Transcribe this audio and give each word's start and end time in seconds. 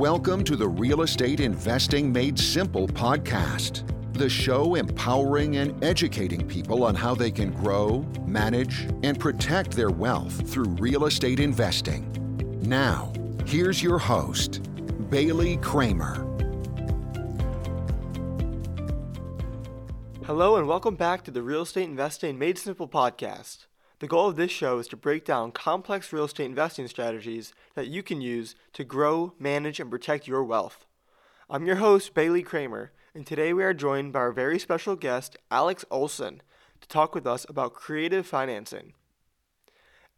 Welcome 0.00 0.44
to 0.44 0.56
the 0.56 0.66
Real 0.66 1.02
Estate 1.02 1.40
Investing 1.40 2.10
Made 2.10 2.38
Simple 2.38 2.88
podcast, 2.88 3.82
the 4.14 4.30
show 4.30 4.76
empowering 4.76 5.56
and 5.56 5.84
educating 5.84 6.48
people 6.48 6.84
on 6.84 6.94
how 6.94 7.14
they 7.14 7.30
can 7.30 7.52
grow, 7.52 7.98
manage, 8.24 8.88
and 9.02 9.20
protect 9.20 9.72
their 9.72 9.90
wealth 9.90 10.48
through 10.50 10.70
real 10.78 11.04
estate 11.04 11.38
investing. 11.38 12.10
Now, 12.62 13.12
here's 13.44 13.82
your 13.82 13.98
host, 13.98 14.62
Bailey 15.10 15.58
Kramer. 15.58 16.14
Hello, 20.24 20.56
and 20.56 20.66
welcome 20.66 20.96
back 20.96 21.24
to 21.24 21.30
the 21.30 21.42
Real 21.42 21.60
Estate 21.60 21.90
Investing 21.90 22.38
Made 22.38 22.56
Simple 22.56 22.88
podcast. 22.88 23.66
The 24.00 24.06
goal 24.06 24.28
of 24.28 24.36
this 24.36 24.50
show 24.50 24.78
is 24.78 24.88
to 24.88 24.96
break 24.96 25.26
down 25.26 25.52
complex 25.52 26.10
real 26.10 26.24
estate 26.24 26.46
investing 26.46 26.88
strategies 26.88 27.52
that 27.74 27.88
you 27.88 28.02
can 28.02 28.22
use 28.22 28.54
to 28.72 28.82
grow, 28.82 29.34
manage, 29.38 29.78
and 29.78 29.90
protect 29.90 30.26
your 30.26 30.42
wealth. 30.42 30.86
I'm 31.50 31.66
your 31.66 31.76
host, 31.76 32.14
Bailey 32.14 32.42
Kramer, 32.42 32.92
and 33.14 33.26
today 33.26 33.52
we 33.52 33.62
are 33.62 33.74
joined 33.74 34.14
by 34.14 34.20
our 34.20 34.32
very 34.32 34.58
special 34.58 34.96
guest, 34.96 35.36
Alex 35.50 35.84
Olson, 35.90 36.40
to 36.80 36.88
talk 36.88 37.14
with 37.14 37.26
us 37.26 37.44
about 37.46 37.74
creative 37.74 38.26
financing. 38.26 38.94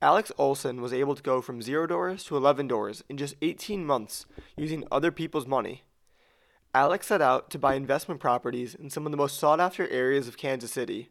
Alex 0.00 0.30
Olson 0.38 0.80
was 0.80 0.92
able 0.92 1.16
to 1.16 1.22
go 1.22 1.42
from 1.42 1.60
zero 1.60 1.88
doors 1.88 2.22
to 2.24 2.36
11 2.36 2.68
doors 2.68 3.02
in 3.08 3.16
just 3.16 3.34
18 3.42 3.84
months 3.84 4.26
using 4.56 4.84
other 4.92 5.10
people's 5.10 5.48
money. 5.48 5.82
Alex 6.72 7.08
set 7.08 7.20
out 7.20 7.50
to 7.50 7.58
buy 7.58 7.74
investment 7.74 8.20
properties 8.20 8.76
in 8.76 8.90
some 8.90 9.06
of 9.06 9.10
the 9.10 9.18
most 9.18 9.40
sought 9.40 9.58
after 9.58 9.88
areas 9.88 10.28
of 10.28 10.36
Kansas 10.36 10.70
City 10.70 11.10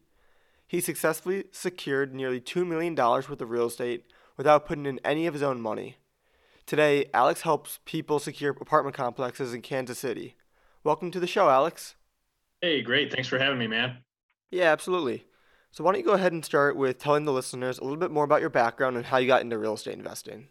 he 0.72 0.80
successfully 0.80 1.44
secured 1.52 2.16
nearly 2.16 2.40
$2 2.40 2.66
million 2.66 2.96
worth 2.96 3.30
of 3.30 3.50
real 3.50 3.66
estate 3.66 4.06
without 4.38 4.66
putting 4.66 4.86
in 4.86 5.02
any 5.04 5.28
of 5.28 5.34
his 5.34 5.44
own 5.44 5.60
money. 5.60 5.98
Today, 6.66 7.10
Alex 7.14 7.42
helps 7.42 7.80
people 7.84 8.20
secure 8.20 8.52
apartment 8.52 8.96
complexes 8.96 9.54
in 9.54 9.62
Kansas 9.62 10.00
City. 10.00 10.38
Welcome 10.82 11.12
to 11.12 11.20
the 11.20 11.28
show, 11.28 11.50
Alex. 11.50 11.96
Hey, 12.62 12.82
great. 12.82 13.12
Thanks 13.12 13.28
for 13.28 13.38
having 13.38 13.60
me, 13.60 13.68
man. 13.68 13.98
Yeah, 14.50 14.72
absolutely. 14.72 15.26
So, 15.72 15.84
why 15.84 15.91
don't 15.91 16.00
you 16.00 16.05
go 16.05 16.13
ahead 16.13 16.32
and 16.32 16.46
start 16.46 16.78
with 16.78 17.00
telling 17.00 17.26
the 17.26 17.34
listeners 17.34 17.78
a 17.78 17.84
little 17.84 17.98
bit 17.98 18.12
more 18.12 18.24
about 18.24 18.40
your 18.40 18.50
background 18.50 18.96
and 18.96 19.06
how 19.06 19.18
you 19.18 19.28
got 19.28 19.41
into 19.41 19.58
real 19.58 19.74
estate 19.74 19.96
investing? 19.96 20.48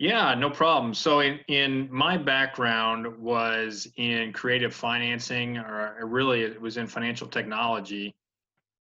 Yeah, 0.00 0.34
no 0.34 0.50
problem. 0.50 0.92
So, 0.92 1.20
in, 1.20 1.38
in 1.46 1.88
my 1.92 2.16
background 2.16 3.16
was 3.16 3.86
in 3.96 4.32
creative 4.32 4.74
financing, 4.74 5.58
or 5.58 6.00
really 6.02 6.42
it 6.42 6.60
was 6.60 6.78
in 6.78 6.88
financial 6.88 7.28
technology 7.28 8.12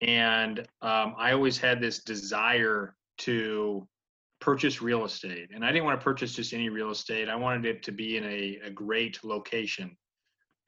and 0.04 0.60
um, 0.82 1.14
I 1.18 1.32
always 1.32 1.58
had 1.58 1.80
this 1.80 2.00
desire 2.04 2.94
to 3.18 3.88
purchase 4.40 4.82
real 4.82 5.04
estate, 5.04 5.48
and 5.54 5.64
I 5.64 5.72
didn't 5.72 5.86
want 5.86 5.98
to 5.98 6.04
purchase 6.04 6.34
just 6.34 6.52
any 6.52 6.68
real 6.68 6.90
estate. 6.90 7.30
I 7.30 7.36
wanted 7.36 7.64
it 7.64 7.82
to 7.84 7.92
be 7.92 8.18
in 8.18 8.24
a, 8.24 8.60
a 8.66 8.70
great 8.70 9.24
location. 9.24 9.96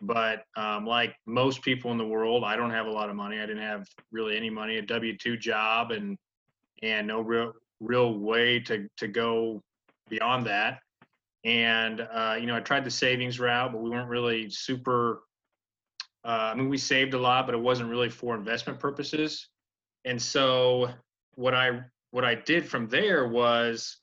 But 0.00 0.44
um, 0.56 0.86
like 0.86 1.14
most 1.26 1.62
people 1.62 1.90
in 1.92 1.98
the 1.98 2.06
world, 2.06 2.44
I 2.44 2.56
don't 2.56 2.70
have 2.70 2.86
a 2.86 2.90
lot 2.90 3.08
of 3.08 3.16
money. 3.16 3.38
I 3.38 3.46
didn't 3.46 3.62
have 3.62 3.86
really 4.10 4.36
any 4.36 4.50
money, 4.50 4.76
a 4.76 4.82
W 4.82 5.16
two 5.16 5.36
job, 5.36 5.90
and 5.90 6.18
and 6.82 7.06
no 7.06 7.20
real 7.20 7.52
real 7.80 8.18
way 8.18 8.60
to 8.60 8.88
to 8.98 9.08
go 9.08 9.62
beyond 10.08 10.46
that. 10.46 10.80
And 11.44 12.00
uh, 12.00 12.36
you 12.38 12.46
know, 12.46 12.56
I 12.56 12.60
tried 12.60 12.84
the 12.84 12.90
savings 12.90 13.38
route, 13.40 13.72
but 13.72 13.82
we 13.82 13.90
weren't 13.90 14.08
really 14.08 14.50
super 14.50 15.22
uh, 16.26 16.50
I 16.52 16.54
mean, 16.54 16.68
we 16.68 16.76
saved 16.76 17.14
a 17.14 17.18
lot, 17.18 17.46
but 17.46 17.54
it 17.54 17.60
wasn't 17.60 17.88
really 17.88 18.10
for 18.10 18.34
investment 18.34 18.80
purposes. 18.80 19.48
And 20.04 20.20
so 20.20 20.90
what 21.36 21.54
I 21.54 21.82
what 22.10 22.24
I 22.24 22.34
did 22.34 22.68
from 22.68 22.88
there 22.88 23.28
was 23.28 23.98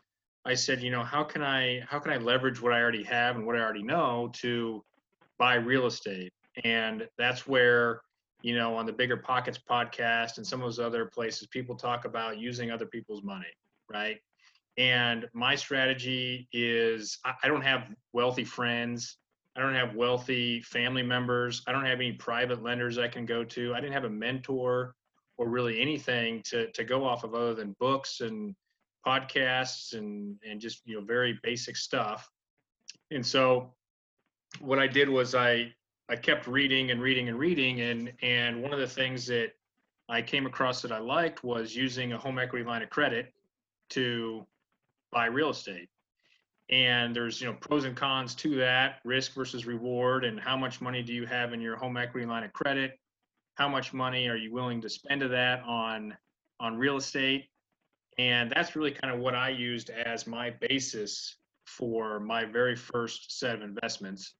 I 0.46 0.54
said, 0.54 0.82
you 0.82 0.90
know, 0.90 1.04
how 1.04 1.24
can 1.24 1.44
I 1.44 1.82
how 1.88 2.00
can 2.00 2.14
I 2.14 2.18
leverage 2.18 2.62
what 2.62 2.72
I 2.72 2.82
already 2.82 3.04
have 3.04 3.36
and 3.36 3.46
what 3.46 3.58
I 3.58 3.60
already 3.60 3.84
know 3.84 4.32
to 4.36 4.82
buy 5.38 5.56
real 5.56 5.86
estate? 5.86 6.32
And 6.64 7.08
that's 7.18 7.46
where, 7.46 8.02
you 8.42 8.56
know, 8.56 8.76
on 8.76 8.86
the 8.86 8.94
Bigger 8.94 9.18
Pockets 9.18 9.60
podcast 9.70 10.38
and 10.38 10.48
some 10.48 10.62
of 10.62 10.68
those 10.68 10.80
other 10.80 11.06
places, 11.06 11.48
people 11.48 11.76
talk 11.76 12.06
about 12.06 12.38
using 12.38 12.72
other 12.72 12.86
people's 12.86 13.24
money, 13.24 13.52
right? 13.90 14.18
And 14.78 15.28
my 15.34 15.56
strategy 15.56 16.48
is 16.54 17.20
I 17.26 17.48
don't 17.50 17.64
have 17.64 17.90
wealthy 18.14 18.46
friends. 18.46 19.18
I 19.56 19.62
don't 19.62 19.76
have 19.76 19.96
wealthy 19.96 20.62
family 20.62 21.04
members. 21.04 21.62
I 21.68 21.72
don't 21.72 21.86
have 21.86 22.00
any 22.00 22.14
private 22.14 22.64
lenders 22.64 22.98
I 22.98 23.08
can 23.08 23.26
go 23.26 23.44
to. 23.44 23.74
I 23.76 23.80
didn't 23.80 23.94
have 23.94 24.06
a 24.06 24.10
mentor 24.10 24.96
or 25.38 25.48
really 25.48 25.80
anything 25.80 26.42
to, 26.46 26.72
to 26.72 26.84
go 26.84 27.06
off 27.06 27.24
of 27.24 27.36
other 27.36 27.54
than 27.54 27.76
books 27.80 28.22
and 28.22 28.56
podcasts 29.06 29.94
and, 29.94 30.38
and 30.48 30.60
just, 30.60 30.82
you 30.86 30.96
know, 30.96 31.06
very 31.06 31.40
basic 31.44 31.76
stuff. 31.76 32.30
And 33.12 33.26
so 33.26 33.74
what 34.60 34.80
I 34.80 34.88
did 34.88 35.08
was 35.08 35.36
I, 35.36 35.74
I 36.10 36.16
kept 36.16 36.48
reading 36.48 36.92
and 36.92 37.02
reading 37.02 37.30
and 37.30 37.38
reading. 37.38 37.82
And, 37.82 38.12
and 38.22 38.62
one 38.62 38.74
of 38.74 38.80
the 38.80 38.88
things 38.88 39.26
that 39.28 39.52
I 40.10 40.22
came 40.22 40.46
across 40.46 40.82
that 40.82 40.92
I 40.92 41.00
liked 41.00 41.44
was 41.44 41.76
using 41.76 42.14
a 42.14 42.18
home 42.18 42.40
equity 42.40 42.66
line 42.66 42.82
of 42.82 42.90
credit 42.90 43.34
to 43.92 44.46
buy 45.12 45.26
real 45.26 45.52
estate 45.52 45.90
and 46.70 47.16
there's 47.16 47.42
you 47.42 47.48
know 47.48 47.54
pros 47.54 47.86
and 47.86 47.96
cons 47.96 48.36
to 48.36 48.56
that 48.56 49.00
risk 49.04 49.34
versus 49.34 49.66
reward 49.66 50.24
and 50.24 50.40
how 50.40 50.56
much 50.56 50.82
money 50.82 51.04
do 51.04 51.14
you 51.14 51.26
have 51.26 51.54
in 51.54 51.62
your 51.62 51.76
home 51.76 51.98
equity 51.98 52.26
line 52.26 52.44
of 52.44 52.54
credit? 52.54 53.00
How 53.56 53.68
much 53.68 53.94
money 53.94 54.28
are 54.28 54.36
you 54.36 54.52
willing 54.52 54.82
to 54.82 54.90
spend 54.90 55.24
of 55.24 55.32
that 55.32 55.62
on 55.64 56.16
on 56.60 56.78
real 56.78 56.98
estate? 56.98 57.46
And 58.18 58.52
that's 58.56 58.76
really 58.76 58.92
kind 58.92 59.14
of 59.14 59.20
what 59.20 59.36
i 59.36 59.50
used 59.50 59.90
as 59.90 60.28
my 60.28 60.52
basis 60.52 61.36
for 61.66 62.20
my 62.20 62.46
very 62.46 62.76
first 62.76 63.40
set 63.40 63.56
of 63.56 63.62
investments. 63.62 64.34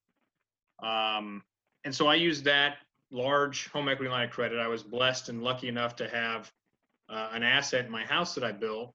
Um, 0.82 1.44
and 1.84 1.94
so 1.94 2.08
i 2.08 2.16
used 2.16 2.46
that 2.46 2.78
large 3.12 3.68
home 3.68 3.90
equity 3.90 4.10
line 4.10 4.26
of 4.26 4.32
credit. 4.32 4.60
I 4.60 4.68
was 4.68 4.82
blessed 4.82 5.30
and 5.30 5.44
lucky 5.44 5.68
enough 5.68 5.96
to 5.98 6.08
have 6.08 6.52
uh, 7.10 7.30
an 7.34 7.44
asset 7.44 7.86
in 7.86 7.92
my 7.92 8.06
house 8.06 8.34
that 8.36 8.46
i 8.46 8.52
built 8.52 8.94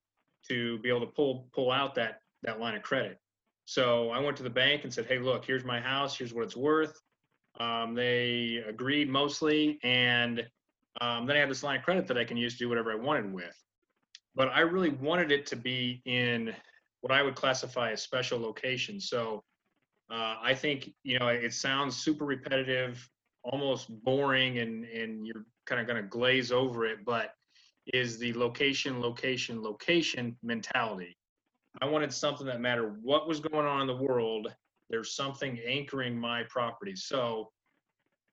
to 0.49 0.78
be 0.78 0.88
able 0.88 1.00
to 1.00 1.06
pull 1.06 1.47
pull 1.53 1.71
out 1.71 1.94
that 1.97 2.22
that 2.43 2.60
line 2.60 2.75
of 2.75 2.82
credit. 2.82 3.19
So 3.65 4.10
I 4.10 4.19
went 4.21 4.37
to 4.38 4.43
the 4.43 4.50
bank 4.50 4.84
and 4.84 4.93
said, 4.93 5.06
"Hey, 5.06 5.19
look, 5.19 5.44
here's 5.44 5.65
my 5.65 5.81
house. 5.81 6.16
Here's 6.16 6.32
what 6.32 6.44
it's 6.44 6.56
worth." 6.56 6.99
Um, 7.60 7.94
they 7.94 8.62
agreed 8.66 9.09
mostly, 9.09 9.78
and 9.82 10.47
um, 11.00 11.26
then 11.26 11.37
I 11.37 11.41
had 11.41 11.50
this 11.50 11.62
line 11.62 11.78
of 11.78 11.84
credit 11.84 12.06
that 12.06 12.19
I 12.19 12.25
can 12.25 12.37
use 12.37 12.54
to 12.54 12.59
do 12.59 12.69
whatever 12.69 12.93
I 12.93 12.97
wanted 12.97 13.32
with. 13.32 13.54
But 14.34 14.49
I 14.49 14.60
really 14.60 14.91
wanted 14.91 15.32
it 15.32 15.47
to 15.47 15.56
be 15.56 16.00
in 16.04 16.54
what 17.00 17.12
I 17.12 17.22
would 17.22 17.34
classify 17.34 17.93
as 17.93 18.03
special 18.03 18.38
location. 18.41 19.00
So 19.00 19.43
uh, 20.10 20.37
I 20.41 20.55
think 20.55 20.91
you 21.03 21.19
know 21.19 21.28
it 21.28 21.53
sounds 21.53 21.97
super 21.97 22.25
repetitive, 22.25 23.06
almost 23.43 23.88
boring, 24.03 24.59
and 24.59 24.84
and 24.84 25.26
you're 25.26 25.44
kind 25.66 25.81
of 25.81 25.87
going 25.87 26.03
to 26.03 26.09
glaze 26.09 26.50
over 26.53 26.87
it, 26.87 27.05
but 27.05 27.32
is 27.93 28.19
the 28.19 28.32
location, 28.34 29.00
location, 29.00 29.62
location 29.62 30.37
mentality. 30.43 31.16
I 31.81 31.87
wanted 31.87 32.12
something 32.12 32.47
that 32.47 32.61
mattered 32.61 32.99
what 33.03 33.29
was 33.29 33.41
going 33.41 33.67
on 33.67 33.83
in 33.83 33.87
the 33.87 33.97
world, 33.97 34.53
there's 34.91 35.15
something 35.15 35.61
anchoring 35.67 36.19
my 36.19 36.45
properties. 36.45 37.05
So 37.05 37.51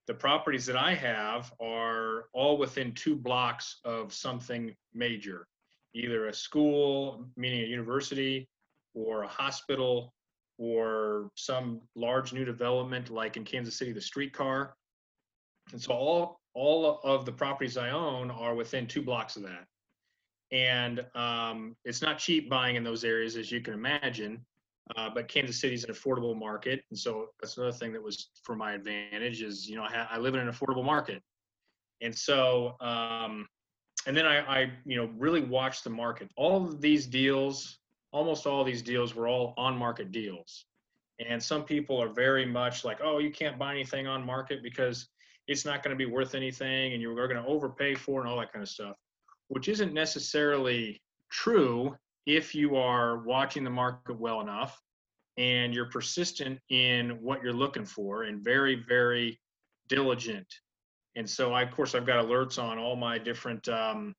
the 0.08 0.14
properties 0.14 0.66
that 0.68 0.78
I 0.78 0.94
have 0.94 1.52
are 1.60 2.26
all 2.34 2.58
within 2.58 2.94
two 2.94 3.16
blocks 3.16 3.80
of 3.84 4.14
something 4.14 4.74
major, 4.94 5.48
either 5.94 6.28
a 6.28 6.34
school, 6.34 7.28
meaning 7.36 7.64
a 7.64 7.68
university, 7.68 8.48
or 8.94 9.24
a 9.24 9.28
hospital, 9.28 10.14
or 10.58 11.30
some 11.36 11.82
large 11.96 12.32
new 12.32 12.46
development 12.46 13.10
like 13.10 13.36
in 13.36 13.44
Kansas 13.44 13.78
City, 13.78 13.92
the 13.92 14.02
streetcar. 14.02 14.76
And 15.72 15.82
so 15.82 15.92
all 15.92 16.40
all 16.54 17.02
of 17.04 17.26
the 17.26 17.32
properties 17.34 17.76
I 17.76 17.90
own 17.90 18.32
are 18.32 18.56
within 18.56 18.88
two 18.88 19.02
blocks 19.02 19.36
of 19.36 19.44
that 19.44 19.66
and 20.52 21.06
um, 21.16 21.76
it's 21.86 22.02
not 22.02 22.18
cheap 22.18 22.50
buying 22.50 22.76
in 22.76 22.84
those 22.84 23.04
areas 23.04 23.36
as 23.36 23.52
you 23.52 23.62
can 23.62 23.74
imagine. 23.74 24.46
Uh, 24.96 25.10
but 25.10 25.28
kansas 25.28 25.60
city 25.60 25.74
is 25.74 25.84
an 25.84 25.92
affordable 25.92 26.38
market 26.38 26.84
and 26.92 27.00
so 27.00 27.30
that's 27.42 27.58
another 27.58 27.72
thing 27.72 27.92
that 27.92 28.04
was 28.04 28.30
for 28.44 28.56
my 28.56 28.74
advantage 28.74 29.42
is 29.42 29.68
you 29.68 29.76
know 29.76 29.82
i, 29.82 29.92
ha- 29.92 30.08
I 30.12 30.20
live 30.20 30.36
in 30.36 30.40
an 30.40 30.48
affordable 30.48 30.86
market. 30.86 31.24
And 32.02 32.16
so 32.16 32.76
um, 32.82 33.48
and 34.06 34.16
then 34.16 34.26
I, 34.26 34.40
I 34.42 34.72
you 34.86 34.98
know 34.98 35.10
really 35.18 35.42
watched 35.42 35.84
the 35.84 35.90
market. 35.90 36.30
All 36.36 36.66
of 36.66 36.82
these 36.82 37.08
deals 37.08 37.80
almost 38.12 38.48
all 38.48 38.64
these 38.64 38.82
deals 38.82 39.14
were 39.14 39.28
all 39.28 39.54
on 39.58 39.78
market 39.78 40.12
deals. 40.12 40.66
And 41.20 41.42
some 41.42 41.64
people 41.64 42.02
are 42.02 42.08
very 42.08 42.46
much 42.46 42.86
like 42.86 43.00
oh 43.04 43.18
you 43.20 43.32
can't 43.32 43.58
buy 43.58 43.72
anything 43.72 44.08
on 44.08 44.26
market 44.26 44.62
because 44.64 45.08
it's 45.48 45.66
not 45.66 45.84
going 45.84 45.96
to 45.96 45.98
be 45.98 46.10
worth 46.10 46.34
anything 46.34 46.94
and 46.94 47.02
you're 47.02 47.16
going 47.16 47.44
to 47.44 47.50
overpay 47.50 47.96
for 47.96 48.22
and 48.22 48.30
all 48.30 48.38
that 48.40 48.52
kind 48.52 48.64
of 48.64 48.70
stuff 48.70 48.96
which 49.48 49.68
isn't 49.68 49.94
necessarily 49.94 51.02
true 51.32 51.96
if 52.26 52.56
you 52.56 52.76
are 52.76 53.20
watching 53.24 53.64
the 53.64 53.70
market 53.70 54.20
well 54.20 54.42
enough 54.42 54.82
and 55.38 55.74
you're 55.74 55.90
persistent 55.90 56.60
in 56.70 57.22
what 57.22 57.44
you're 57.44 57.54
looking 57.54 57.86
for 57.86 58.24
and 58.24 58.44
very, 58.44 58.84
very 58.88 59.40
diligent. 59.90 60.48
And 61.16 61.30
so, 61.30 61.54
I, 61.54 61.62
of 61.62 61.72
course, 61.72 61.96
I've 61.96 62.06
got 62.06 62.24
alerts 62.24 62.62
on 62.62 62.78
all 62.78 62.96
my 62.96 63.18
different, 63.18 63.68
um, 63.70 64.16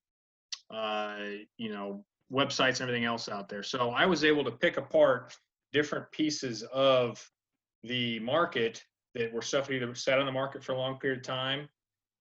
uh, 0.73 1.17
you 1.58 1.70
know, 1.70 2.05
websites 2.32 2.81
and 2.81 2.82
everything 2.82 3.05
else 3.05 3.28
out 3.28 3.49
there. 3.49 3.62
So 3.62 3.90
I 3.90 4.06
was 4.06 4.25
able 4.25 4.44
to 4.44 4.50
pick 4.50 4.76
apart 4.76 5.34
different 5.73 6.11
pieces 6.11 6.62
of 6.64 7.25
the 7.82 8.19
market 8.20 8.82
that 9.14 9.32
were 9.32 9.43
stuff 9.43 9.69
that 9.69 9.75
either 9.75 9.94
sat 9.94 10.19
on 10.19 10.26
the 10.26 10.32
market 10.32 10.62
for 10.62 10.73
a 10.73 10.78
long 10.78 10.99
period 10.99 11.20
of 11.20 11.25
time 11.25 11.69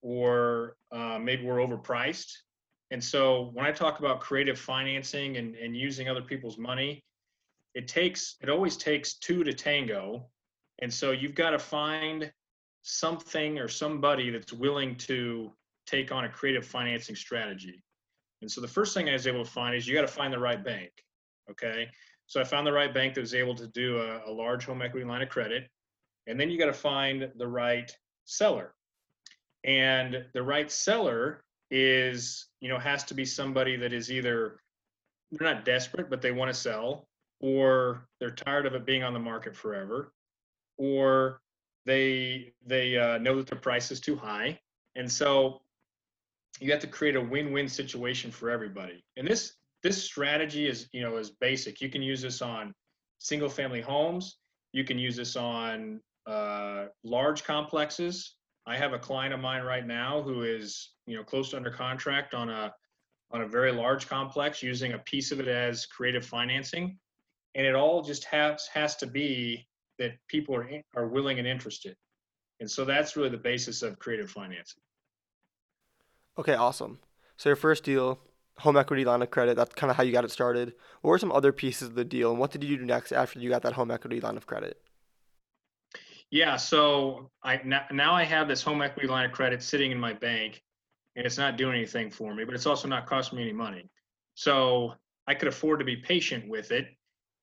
or 0.01 0.75
uh, 0.91 1.17
maybe 1.19 1.45
we're 1.45 1.57
overpriced. 1.57 2.31
And 2.91 3.03
so 3.03 3.49
when 3.53 3.65
I 3.65 3.71
talk 3.71 3.99
about 3.99 4.19
creative 4.19 4.59
financing 4.59 5.37
and, 5.37 5.55
and 5.55 5.75
using 5.75 6.07
other 6.07 6.21
people's 6.21 6.57
money, 6.57 7.03
it 7.73 7.87
takes 7.87 8.35
it 8.41 8.49
always 8.49 8.77
takes 8.77 9.15
two 9.15 9.43
to 9.43 9.53
tango. 9.53 10.27
And 10.81 10.93
so 10.93 11.11
you've 11.11 11.35
got 11.35 11.51
to 11.51 11.59
find 11.59 12.31
something 12.83 13.57
or 13.57 13.67
somebody 13.67 14.29
that's 14.29 14.53
willing 14.53 14.95
to 14.95 15.51
take 15.87 16.11
on 16.11 16.25
a 16.25 16.29
creative 16.29 16.65
financing 16.65 17.15
strategy. 17.15 17.83
And 18.41 18.51
so 18.51 18.61
the 18.61 18.67
first 18.67 18.93
thing 18.93 19.09
I 19.09 19.13
was 19.13 19.27
able 19.27 19.43
to 19.43 19.49
find 19.49 19.75
is 19.75 19.87
you 19.87 19.95
got 19.95 20.01
to 20.01 20.07
find 20.07 20.31
the 20.31 20.39
right 20.39 20.63
bank. 20.63 20.91
Okay. 21.49 21.87
So 22.27 22.41
I 22.41 22.43
found 22.43 22.65
the 22.65 22.73
right 22.73 22.93
bank 22.93 23.13
that 23.15 23.21
was 23.21 23.33
able 23.33 23.55
to 23.55 23.67
do 23.67 23.97
a, 23.97 24.21
a 24.27 24.31
large 24.31 24.65
home 24.65 24.81
equity 24.81 25.05
line 25.05 25.21
of 25.21 25.29
credit. 25.29 25.67
And 26.27 26.39
then 26.39 26.49
you 26.49 26.57
got 26.57 26.65
to 26.65 26.73
find 26.73 27.31
the 27.37 27.47
right 27.47 27.91
seller. 28.25 28.73
And 29.63 30.25
the 30.33 30.43
right 30.43 30.71
seller 30.71 31.44
is, 31.71 32.47
you 32.61 32.69
know, 32.69 32.79
has 32.79 33.03
to 33.05 33.13
be 33.13 33.25
somebody 33.25 33.75
that 33.75 33.93
is 33.93 34.11
either 34.11 34.59
they're 35.31 35.53
not 35.53 35.65
desperate, 35.65 36.09
but 36.09 36.21
they 36.21 36.31
want 36.31 36.49
to 36.49 36.59
sell, 36.59 37.07
or 37.39 38.07
they're 38.19 38.31
tired 38.31 38.65
of 38.65 38.75
it 38.75 38.85
being 38.85 39.03
on 39.03 39.13
the 39.13 39.19
market 39.19 39.55
forever, 39.55 40.13
or 40.77 41.41
they 41.85 42.53
they 42.65 42.97
uh, 42.97 43.17
know 43.17 43.35
that 43.37 43.47
the 43.47 43.55
price 43.55 43.91
is 43.91 43.99
too 43.99 44.15
high. 44.15 44.59
And 44.95 45.11
so 45.11 45.61
you 46.59 46.71
have 46.71 46.81
to 46.81 46.87
create 46.87 47.15
a 47.15 47.21
win-win 47.21 47.67
situation 47.67 48.31
for 48.31 48.49
everybody. 48.49 49.03
And 49.17 49.27
this 49.27 49.53
this 49.83 50.01
strategy 50.01 50.67
is 50.67 50.87
you 50.93 51.01
know 51.01 51.17
is 51.17 51.31
basic. 51.31 51.81
You 51.81 51.89
can 51.89 52.01
use 52.01 52.21
this 52.21 52.41
on 52.41 52.73
single 53.19 53.49
family 53.49 53.81
homes. 53.81 54.37
You 54.71 54.83
can 54.83 54.99
use 54.99 55.15
this 55.15 55.35
on 55.35 56.01
uh, 56.27 56.85
large 57.03 57.43
complexes. 57.43 58.35
I 58.67 58.77
have 58.77 58.93
a 58.93 58.99
client 58.99 59.33
of 59.33 59.39
mine 59.39 59.63
right 59.63 59.85
now 59.85 60.21
who 60.21 60.43
is 60.43 60.91
you 61.05 61.15
know 61.15 61.23
close 61.23 61.51
to 61.51 61.57
under 61.57 61.71
contract 61.71 62.33
on 62.33 62.49
a 62.49 62.73
on 63.31 63.41
a 63.41 63.47
very 63.47 63.71
large 63.71 64.07
complex 64.07 64.63
using 64.63 64.93
a 64.93 64.99
piece 64.99 65.31
of 65.31 65.39
it 65.39 65.47
as 65.47 65.85
creative 65.85 66.25
financing 66.25 66.97
and 67.55 67.65
it 67.65 67.75
all 67.75 68.01
just 68.01 68.23
has 68.25 68.67
has 68.73 68.95
to 68.97 69.07
be 69.07 69.67
that 69.99 70.13
people 70.27 70.55
are 70.55 70.69
are 70.95 71.07
willing 71.07 71.39
and 71.39 71.47
interested 71.47 71.95
and 72.59 72.69
so 72.69 72.85
that's 72.85 73.15
really 73.15 73.29
the 73.29 73.37
basis 73.37 73.81
of 73.81 73.99
creative 73.99 74.29
financing 74.29 74.81
Okay, 76.37 76.53
awesome. 76.53 76.99
So 77.37 77.49
your 77.49 77.55
first 77.55 77.83
deal, 77.83 78.19
home 78.59 78.75
equity 78.77 79.05
line 79.05 79.21
of 79.21 79.31
credit, 79.31 79.55
that's 79.55 79.73
kind 79.73 79.89
of 79.89 79.97
how 79.97 80.03
you 80.03 80.11
got 80.11 80.25
it 80.25 80.31
started. 80.31 80.73
What 81.01 81.11
were 81.11 81.19
some 81.19 81.31
other 81.31 81.51
pieces 81.51 81.89
of 81.89 81.95
the 81.95 82.03
deal, 82.03 82.31
and 82.31 82.39
what 82.39 82.51
did 82.51 82.63
you 82.63 82.77
do 82.77 82.85
next 82.85 83.11
after 83.11 83.39
you 83.39 83.49
got 83.49 83.61
that 83.63 83.73
home 83.73 83.91
equity 83.91 84.19
line 84.19 84.37
of 84.37 84.45
credit? 84.45 84.81
Yeah, 86.35 86.57
so 86.57 87.31
I 87.43 87.61
now 87.63 88.13
I 88.13 88.25
have 88.25 88.49
this 88.49 88.61
home 88.61 88.81
equity 88.81 89.07
line 89.07 89.23
of 89.23 89.31
credit 89.31 89.63
sitting 89.63 89.91
in 89.91 89.97
my 89.97 90.11
bank, 90.11 90.61
and 91.15 91.25
it's 91.25 91.37
not 91.37 91.55
doing 91.55 91.77
anything 91.77 92.11
for 92.11 92.35
me, 92.35 92.43
but 92.43 92.53
it's 92.53 92.65
also 92.65 92.89
not 92.89 93.07
costing 93.07 93.37
me 93.37 93.43
any 93.43 93.53
money. 93.53 93.89
So 94.33 94.95
I 95.27 95.33
could 95.33 95.47
afford 95.47 95.79
to 95.79 95.85
be 95.85 95.95
patient 95.95 96.49
with 96.49 96.73
it. 96.73 96.87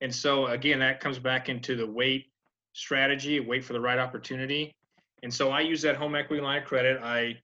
And 0.01 0.13
so 0.13 0.45
again, 0.45 0.77
that 0.77 0.99
comes 0.99 1.17
back 1.17 1.49
into 1.49 1.75
the 1.75 1.87
wait 1.87 2.27
strategy, 2.73 3.39
wait 3.39 3.65
for 3.65 3.73
the 3.73 3.81
right 3.81 3.97
opportunity. 3.97 4.75
And 5.23 5.33
so 5.33 5.49
I 5.49 5.61
use 5.61 5.81
that 5.81 5.95
home 5.95 6.13
equity 6.13 6.43
line 6.43 6.61
of 6.61 6.67
credit. 6.67 7.01
I 7.01 7.39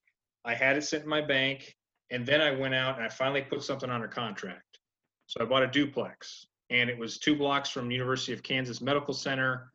I 0.45 0.53
had 0.53 0.77
it 0.77 0.83
sent 0.83 1.01
in 1.01 1.09
my 1.09 1.21
bank, 1.21 1.75
and 2.11 2.27
then 2.27 2.41
I 2.41 2.51
went 2.51 2.75
out 2.75 2.97
and 2.97 3.03
I 3.03 3.09
finally 3.09 3.41
put 3.41 3.63
something 3.63 3.89
under 3.89 4.07
contract. 4.07 4.77
So 5.25 5.41
I 5.41 5.45
bought 5.45 5.63
a 5.63 5.67
duplex, 5.67 6.45
and 6.69 6.91
it 6.91 6.99
was 6.99 7.17
two 7.17 7.35
blocks 7.35 7.71
from 7.71 7.89
University 7.89 8.33
of 8.33 8.43
Kansas 8.43 8.81
Medical 8.81 9.15
Center. 9.15 9.73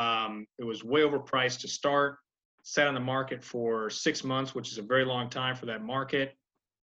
Um, 0.00 0.46
it 0.58 0.64
was 0.64 0.82
way 0.82 1.02
overpriced 1.02 1.60
to 1.60 1.68
start. 1.68 2.16
Sat 2.62 2.88
on 2.88 2.94
the 2.94 3.00
market 3.00 3.42
for 3.42 3.88
six 3.88 4.24
months, 4.24 4.54
which 4.54 4.72
is 4.72 4.78
a 4.78 4.82
very 4.82 5.04
long 5.04 5.30
time 5.30 5.54
for 5.54 5.66
that 5.66 5.82
market. 5.82 6.36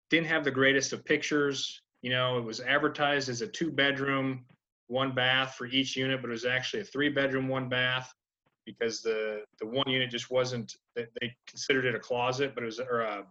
Didn't 0.10 0.28
have 0.28 0.44
the 0.44 0.52
greatest 0.52 0.94
of 0.94 1.04
pictures. 1.04 1.82
You 2.02 2.12
know, 2.12 2.38
it 2.38 2.44
was 2.44 2.62
advertised 2.62 3.28
as 3.30 3.42
a 3.42 3.48
two 3.48 3.72
bedroom, 3.72 4.46
one 4.88 5.14
bath 5.14 5.56
for 5.56 5.66
each 5.66 5.96
unit, 5.96 6.22
but 6.22 6.30
it 6.30 6.32
was 6.32 6.46
actually 6.46 6.82
a 6.82 6.86
three 6.86 7.10
bedroom, 7.10 7.48
one 7.48 7.68
bath 7.68 8.14
because 8.68 9.02
the 9.02 9.42
the 9.60 9.66
one 9.66 9.90
unit 9.90 10.12
just 10.12 10.30
wasn't 10.30 10.76
they 10.96 11.36
considered 11.48 11.86
it 11.86 11.96
a 11.96 12.00
closet 12.00 12.54
but 12.54 12.62
it 12.62 12.66
was 12.68 12.80
or 12.80 13.02
a, 13.02 13.24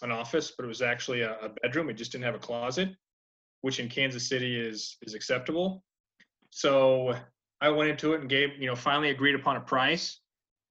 an 0.00 0.10
office 0.10 0.52
but 0.56 0.64
it 0.64 0.68
was 0.68 0.80
actually 0.80 1.20
a, 1.20 1.32
a, 1.40 1.50
bedroom 1.62 1.90
it 1.90 1.94
just 1.94 2.12
didn't 2.12 2.24
have 2.24 2.34
a 2.34 2.38
closet 2.38 2.88
which 3.60 3.80
in 3.80 3.88
kansas 3.88 4.28
city 4.28 4.58
is 4.58 4.96
is 5.02 5.12
acceptable 5.12 5.84
so 6.50 7.14
i 7.60 7.68
went 7.68 7.90
into 7.90 8.12
it 8.12 8.20
and 8.20 8.28
gave 8.28 8.50
you 8.58 8.66
know 8.66 8.76
finally 8.76 9.10
agreed 9.10 9.34
upon 9.34 9.56
a 9.56 9.60
price. 9.60 10.20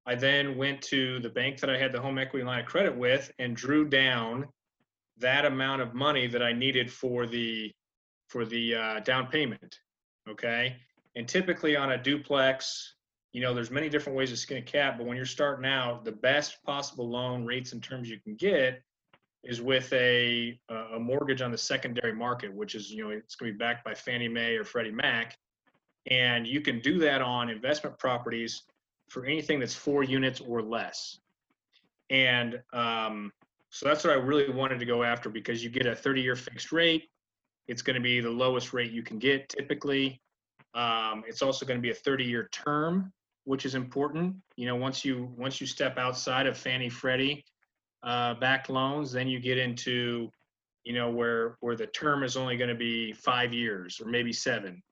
I 0.06 0.16
then 0.16 0.58
went 0.58 0.82
to 0.84 1.20
the 1.22 1.30
bank 1.30 1.60
that 1.62 1.70
i 1.70 1.78
had 1.78 1.92
the 1.92 2.02
home 2.02 2.18
equity 2.18 2.46
line 2.46 2.60
of 2.60 2.66
credit 2.66 2.96
with 2.96 3.32
and 3.40 3.56
drew 3.56 3.86
down 3.86 4.48
that 5.18 5.46
amount 5.46 5.82
of 5.82 5.94
money 5.94 6.28
that 6.28 6.44
i 6.44 6.52
needed 6.52 6.92
for 6.92 7.26
the 7.26 7.72
for 8.28 8.46
the 8.46 8.76
uh, 8.76 9.00
down 9.02 9.28
payment 9.28 9.80
okay? 10.30 10.78
And 11.16 11.28
typically 11.28 11.76
on 11.76 11.92
a 11.92 11.98
duplex 11.98 12.96
you 13.34 13.42
know, 13.42 13.52
there's 13.52 13.72
many 13.72 13.90
different 13.90 14.16
ways 14.16 14.30
to 14.30 14.38
skin 14.38 14.58
a 14.58 14.62
cat, 14.62 14.96
but 14.96 15.08
when 15.08 15.18
you're 15.18 15.26
starting 15.26 15.66
out, 15.66 16.06
the 16.06 16.12
best 16.12 16.64
possible 16.64 17.10
loan 17.10 17.44
rates 17.46 17.74
and 17.74 17.84
terms 17.84 18.08
you 18.08 18.20
can 18.20 18.36
get 18.36 18.84
is 19.44 19.60
with 19.60 19.92
a 19.92 20.58
a 20.70 21.00
mortgage 21.00 21.42
on 21.42 21.52
the 21.52 21.58
secondary 21.58 22.14
market, 22.14 22.54
which 22.54 22.76
is 22.76 22.92
you 22.92 23.04
know 23.04 23.10
it's 23.10 23.36
going 23.36 23.52
to 23.52 23.54
be 23.54 23.58
backed 23.58 23.84
by 23.84 23.96
Fannie 23.96 24.28
Mae 24.28 24.56
or 24.56 24.64
Freddie 24.64 24.92
Mac, 24.92 25.36
and 26.10 26.46
you 26.46 26.62
can 26.62 26.80
do 26.80 27.00
that 27.00 27.22
on 27.22 27.50
investment 27.50 27.98
properties 27.98 28.64
for 29.10 29.26
anything 29.26 29.60
that's 29.60 29.76
four 29.76 30.04
units 30.04 30.42
or 30.42 30.62
less. 30.62 31.20
And 32.10 32.62
um, 32.74 33.32
so 33.70 33.88
that's 33.88 34.04
what 34.04 34.14
I 34.14 34.18
really 34.18 34.52
wanted 34.52 34.80
to 34.80 34.86
go 34.86 35.04
after 35.04 35.30
because 35.30 35.64
you 35.64 35.70
get 35.70 35.86
a 35.86 35.92
30-year 35.92 36.36
fixed 36.36 36.72
rate. 36.72 37.10
It's 37.68 37.82
going 37.82 37.96
to 37.96 38.02
be 38.02 38.20
the 38.20 38.30
lowest 38.30 38.74
rate 38.74 38.92
you 38.92 39.04
can 39.04 39.20
get 39.20 39.50
typically. 39.50 40.22
Um, 40.76 41.24
it's 41.28 41.42
also 41.42 41.66
going 41.66 41.78
to 41.78 41.82
be 41.82 41.92
a 41.92 41.96
30-year 41.96 42.50
term, 42.52 43.14
which 43.46 43.66
is 43.66 43.76
important. 43.76 44.36
You 44.58 44.68
know, 44.68 44.76
once 44.76 45.06
you 45.06 45.32
once 45.38 45.62
you 45.62 45.68
step 45.68 45.98
outside 45.98 46.46
of 46.46 46.58
Fannie 46.58 46.90
Freddie 46.90 47.46
uh, 48.04 48.34
backed 48.36 48.70
loans, 48.70 49.12
then 49.12 49.28
you 49.28 49.40
get 49.40 49.58
into 49.58 50.30
you 50.84 50.94
know 50.94 51.10
where 51.10 51.58
where 51.62 51.76
the 51.76 51.88
term 51.88 52.24
is 52.24 52.36
only 52.36 52.58
going 52.58 52.70
to 52.70 52.76
be 52.76 53.14
five 53.14 53.54
years 53.54 54.02
or 54.02 54.08
maybe 54.08 54.34
seven, 54.34 54.84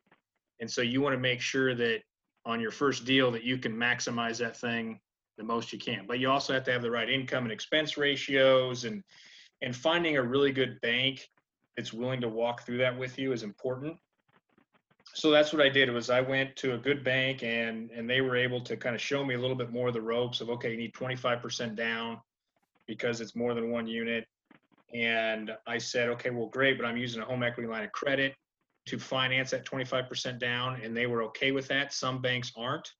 and 0.61 0.69
so 0.69 0.81
you 0.81 1.01
want 1.01 1.13
to 1.13 1.19
make 1.19 1.41
sure 1.41 1.75
that 1.75 2.01
on 2.45 2.59
your 2.59 2.71
first 2.71 3.03
deal 3.03 3.31
that 3.31 3.43
you 3.43 3.57
can 3.57 3.75
maximize 3.75 4.37
that 4.37 4.55
thing 4.55 4.99
the 5.37 5.43
most 5.43 5.73
you 5.73 5.79
can. 5.79 6.05
But 6.07 6.19
you 6.19 6.29
also 6.29 6.53
have 6.53 6.63
to 6.65 6.71
have 6.71 6.83
the 6.83 6.91
right 6.91 7.09
income 7.09 7.43
and 7.43 7.51
expense 7.51 7.97
ratios 7.97 8.85
and 8.85 9.03
and 9.63 9.75
finding 9.75 10.17
a 10.17 10.23
really 10.23 10.51
good 10.51 10.79
bank 10.81 11.27
that's 11.75 11.93
willing 11.93 12.21
to 12.21 12.29
walk 12.29 12.65
through 12.65 12.77
that 12.77 12.97
with 12.97 13.19
you 13.19 13.31
is 13.31 13.43
important. 13.43 13.95
So 15.13 15.29
that's 15.29 15.53
what 15.53 15.61
I 15.61 15.69
did 15.69 15.91
was 15.91 16.09
I 16.09 16.21
went 16.21 16.55
to 16.57 16.73
a 16.73 16.77
good 16.77 17.03
bank 17.03 17.43
and 17.43 17.89
and 17.91 18.09
they 18.09 18.21
were 18.21 18.35
able 18.35 18.61
to 18.61 18.77
kind 18.77 18.95
of 18.95 19.01
show 19.01 19.25
me 19.25 19.33
a 19.35 19.39
little 19.39 19.55
bit 19.55 19.71
more 19.71 19.87
of 19.87 19.93
the 19.93 20.01
ropes 20.01 20.41
of 20.41 20.49
okay 20.51 20.71
you 20.71 20.77
need 20.77 20.93
25% 20.93 21.75
down 21.75 22.19
because 22.87 23.19
it's 23.19 23.35
more 23.35 23.53
than 23.53 23.71
one 23.71 23.87
unit. 23.87 24.27
And 24.93 25.51
I 25.65 25.79
said 25.79 26.09
okay 26.09 26.29
well 26.29 26.47
great 26.47 26.77
but 26.77 26.85
I'm 26.85 26.97
using 26.97 27.21
a 27.21 27.25
home 27.25 27.41
equity 27.41 27.67
line 27.67 27.83
of 27.83 27.91
credit 27.91 28.35
to 28.91 28.99
finance 28.99 29.51
that 29.51 29.65
25% 29.65 30.37
down 30.37 30.81
and 30.83 30.95
they 30.95 31.07
were 31.07 31.23
okay 31.23 31.53
with 31.53 31.65
that 31.69 31.93
some 31.93 32.21
banks 32.21 32.51
aren't 32.57 32.91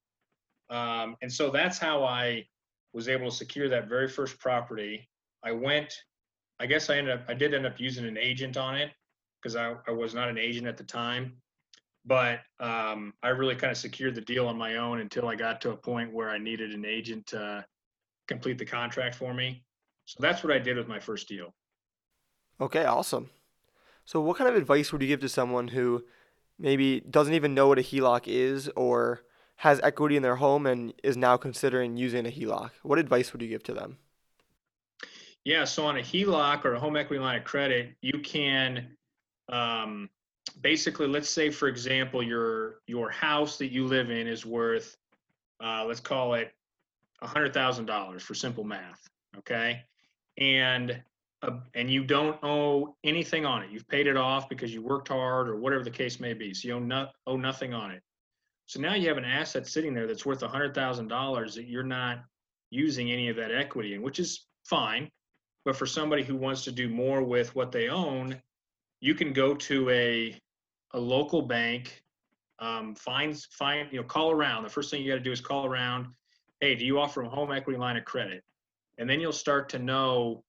um, 0.69 1.17
and 1.21 1.31
so 1.31 1.49
that's 1.49 1.77
how 1.77 2.01
I 2.01 2.45
was 2.93 3.09
able 3.09 3.29
to 3.29 3.35
secure 3.35 3.67
that 3.67 3.89
very 3.89 4.07
first 4.07 4.39
property 4.39 5.09
I 5.43 5.51
went 5.51 5.93
I 6.61 6.65
guess 6.65 6.89
I 6.89 6.95
ended 6.95 7.13
up 7.13 7.25
I 7.27 7.33
did 7.33 7.53
end 7.53 7.65
up 7.65 7.77
using 7.77 8.05
an 8.07 8.17
agent 8.17 8.55
on 8.55 8.75
it 8.75 8.91
because 9.41 9.57
I, 9.57 9.75
I 9.85 9.91
was 9.91 10.13
not 10.13 10.29
an 10.29 10.37
agent 10.37 10.65
at 10.65 10.77
the 10.77 10.85
time 10.85 11.33
but 12.05 12.39
um, 12.61 13.13
I 13.21 13.29
really 13.29 13.55
kind 13.55 13.69
of 13.69 13.77
secured 13.77 14.15
the 14.15 14.21
deal 14.21 14.47
on 14.47 14.57
my 14.57 14.77
own 14.77 15.01
until 15.01 15.27
I 15.27 15.35
got 15.35 15.59
to 15.61 15.71
a 15.71 15.77
point 15.77 16.13
where 16.13 16.29
I 16.29 16.37
needed 16.37 16.71
an 16.71 16.85
agent 16.85 17.27
to 17.27 17.65
complete 18.29 18.57
the 18.57 18.65
contract 18.65 19.13
for 19.13 19.33
me. 19.33 19.63
So 20.05 20.17
that's 20.19 20.41
what 20.41 20.51
I 20.51 20.57
did 20.57 20.77
with 20.77 20.87
my 20.87 20.99
first 20.99 21.27
deal. 21.27 21.53
Okay, 22.59 22.85
awesome. 22.85 23.29
So, 24.05 24.21
what 24.21 24.37
kind 24.37 24.49
of 24.49 24.55
advice 24.55 24.91
would 24.91 25.01
you 25.01 25.07
give 25.07 25.21
to 25.21 25.29
someone 25.29 25.69
who 25.69 26.03
maybe 26.59 27.01
doesn't 27.01 27.33
even 27.33 27.53
know 27.53 27.67
what 27.67 27.79
a 27.79 27.83
HELOC 27.83 28.27
is 28.27 28.69
or 28.75 29.21
has 29.57 29.79
equity 29.81 30.15
in 30.15 30.23
their 30.23 30.37
home 30.37 30.65
and 30.65 30.93
is 31.03 31.15
now 31.17 31.37
considering 31.37 31.97
using 31.97 32.25
a 32.25 32.29
HELOC? 32.29 32.71
What 32.83 32.99
advice 32.99 33.31
would 33.33 33.41
you 33.41 33.47
give 33.47 33.63
to 33.63 33.73
them? 33.73 33.97
Yeah, 35.43 35.65
so 35.65 35.85
on 35.85 35.97
a 35.97 36.01
HELOC 36.01 36.65
or 36.65 36.73
a 36.75 36.79
home 36.79 36.95
equity 36.95 37.21
line 37.21 37.37
of 37.37 37.43
credit, 37.43 37.95
you 38.01 38.19
can 38.19 38.95
um, 39.49 40.09
basically, 40.61 41.07
let's 41.07 41.29
say, 41.29 41.49
for 41.49 41.67
example, 41.67 42.21
your 42.21 42.81
your 42.87 43.09
house 43.09 43.57
that 43.57 43.71
you 43.71 43.85
live 43.85 44.09
in 44.09 44.27
is 44.27 44.45
worth, 44.45 44.97
uh, 45.63 45.85
let's 45.85 45.99
call 45.99 46.33
it, 46.35 46.53
hundred 47.21 47.53
thousand 47.53 47.85
dollars 47.85 48.23
for 48.23 48.33
simple 48.33 48.63
math. 48.63 49.09
Okay, 49.37 49.81
and 50.37 51.01
uh, 51.43 51.57
and 51.73 51.89
you 51.89 52.03
don't 52.03 52.37
owe 52.43 52.95
anything 53.03 53.45
on 53.45 53.63
it. 53.63 53.71
You've 53.71 53.87
paid 53.87 54.07
it 54.07 54.17
off 54.17 54.47
because 54.47 54.73
you 54.73 54.81
worked 54.81 55.07
hard 55.07 55.49
or 55.49 55.57
whatever 55.57 55.83
the 55.83 55.91
case 55.91 56.19
may 56.19 56.33
be. 56.33 56.53
So 56.53 56.67
you 56.67 56.75
owe, 56.75 57.07
owe 57.27 57.37
nothing 57.37 57.73
on 57.73 57.91
it. 57.91 58.01
So 58.67 58.79
now 58.79 58.93
you 58.93 59.07
have 59.09 59.17
an 59.17 59.25
asset 59.25 59.67
sitting 59.67 59.93
there 59.93 60.07
that's 60.07 60.25
worth 60.25 60.41
$100,000 60.41 61.55
that 61.55 61.67
you're 61.67 61.83
not 61.83 62.23
using 62.69 63.11
any 63.11 63.27
of 63.27 63.35
that 63.35 63.51
equity 63.51 63.95
in, 63.95 64.01
which 64.01 64.19
is 64.19 64.45
fine. 64.65 65.09
But 65.65 65.75
for 65.75 65.85
somebody 65.85 66.23
who 66.23 66.35
wants 66.35 66.63
to 66.63 66.71
do 66.71 66.89
more 66.89 67.21
with 67.21 67.53
what 67.55 67.71
they 67.71 67.89
own, 67.89 68.41
you 68.99 69.15
can 69.15 69.33
go 69.33 69.53
to 69.55 69.89
a 69.89 70.39
a 70.93 70.99
local 70.99 71.41
bank, 71.41 72.03
um, 72.59 72.95
find 72.95 73.37
find 73.51 73.87
you 73.91 73.99
know 73.99 74.03
call 74.05 74.31
around. 74.31 74.63
The 74.63 74.69
first 74.69 74.89
thing 74.89 75.01
you 75.01 75.11
got 75.11 75.17
to 75.17 75.23
do 75.23 75.31
is 75.31 75.41
call 75.41 75.65
around. 75.65 76.07
Hey, 76.59 76.75
do 76.75 76.85
you 76.85 76.99
offer 76.99 77.21
a 77.21 77.29
home 77.29 77.51
equity 77.51 77.79
line 77.79 77.97
of 77.97 78.05
credit? 78.05 78.43
And 78.97 79.09
then 79.09 79.19
you'll 79.19 79.33
start 79.33 79.69
to 79.69 79.79
know 79.79 80.43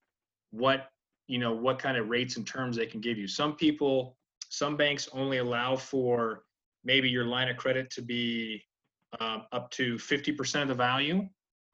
what 0.52 0.88
you 1.26 1.38
know 1.38 1.52
what 1.52 1.78
kind 1.78 1.96
of 1.96 2.08
rates 2.08 2.36
and 2.36 2.46
terms 2.46 2.76
they 2.76 2.86
can 2.86 3.00
give 3.00 3.18
you. 3.18 3.26
Some 3.26 3.56
people, 3.56 4.16
some 4.48 4.76
banks 4.76 5.08
only 5.12 5.38
allow 5.38 5.76
for 5.76 6.44
maybe 6.84 7.08
your 7.08 7.24
line 7.24 7.48
of 7.48 7.56
credit 7.56 7.90
to 7.90 8.02
be 8.02 8.62
um, 9.20 9.44
up 9.52 9.70
to 9.72 9.94
50% 9.96 10.62
of 10.62 10.68
the 10.68 10.74
value. 10.74 11.28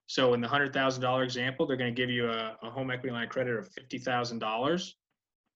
So 0.06 0.34
in 0.34 0.40
the 0.40 0.48
hundred 0.48 0.72
thousand 0.72 1.02
dollar 1.02 1.22
example, 1.22 1.66
they're 1.66 1.76
going 1.76 1.94
to 1.94 2.00
give 2.00 2.10
you 2.10 2.30
a, 2.30 2.56
a, 2.62 2.70
home 2.70 2.90
equity 2.90 3.12
line 3.12 3.24
of 3.24 3.28
credit 3.28 3.58
of 3.58 3.68
fifty 3.68 3.98
thousand 3.98 4.42
uh, 4.42 4.46
dollars, 4.46 4.96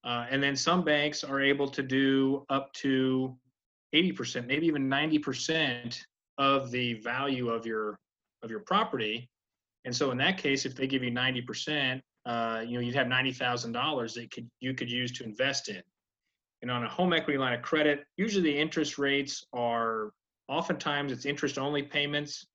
and 0.05 0.43
then 0.43 0.55
some 0.55 0.85
banks 0.85 1.25
are 1.25 1.41
able 1.41 1.67
to 1.69 1.83
do 1.83 2.45
up 2.50 2.71
to 2.75 3.35
eighty 3.95 4.12
percent, 4.12 4.47
maybe 4.47 4.67
even 4.67 4.91
ninety 4.91 5.19
percent 5.19 6.05
of 6.37 6.71
the 6.71 6.95
value 6.95 7.49
of 7.49 7.64
your 7.64 7.99
of 8.43 8.50
your 8.50 8.61
property. 8.61 9.31
And 9.87 9.97
so 9.97 10.11
in 10.11 10.19
that 10.19 10.37
case, 10.37 10.67
if 10.67 10.76
they 10.76 10.87
give 10.87 11.02
you 11.02 11.11
ninety 11.11 11.41
percent, 11.41 12.02
uh, 12.26 12.62
you 12.67 12.75
know 12.75 12.81
you'd 12.81 12.95
have 12.95 13.09
ninety 13.09 13.33
thousand 13.33 13.73
dollars 13.73 14.14
that 14.14 14.31
could 14.31 14.49
you 14.61 14.75
could 14.75 14.91
use 14.91 15.12
to 15.12 15.25
invest 15.25 15.69
in. 15.69 15.83
And 16.62 16.71
on 16.71 16.85
a 16.85 16.88
home 16.88 17.12
equity 17.12 17.38
line 17.38 17.55
of 17.55 17.62
credit, 17.62 18.05
usually 18.17 18.45
the 18.45 18.59
interest 18.59 18.97
rates 18.97 19.45
are 19.52 20.12
oftentimes 20.49 21.11
it's 21.11 21.26
interest 21.26 21.59
only 21.59 21.83
payments. 21.83 22.47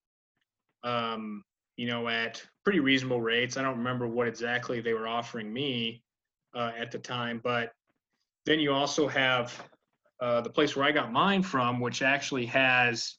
Um, 0.83 1.43
you 1.77 1.87
know, 1.87 2.07
at 2.07 2.43
pretty 2.63 2.79
reasonable 2.79 3.21
rates. 3.21 3.55
I 3.55 3.61
don't 3.61 3.77
remember 3.77 4.07
what 4.07 4.27
exactly 4.27 4.81
they 4.81 4.93
were 4.93 5.07
offering 5.07 5.53
me 5.53 6.01
uh, 6.55 6.71
at 6.77 6.91
the 6.91 6.97
time, 6.97 7.39
but 7.43 7.71
then 8.45 8.59
you 8.59 8.73
also 8.73 9.07
have 9.07 9.63
uh, 10.19 10.41
the 10.41 10.49
place 10.49 10.75
where 10.75 10.85
I 10.85 10.91
got 10.91 11.11
mine 11.11 11.43
from, 11.43 11.79
which 11.79 12.01
actually 12.01 12.47
has 12.47 13.17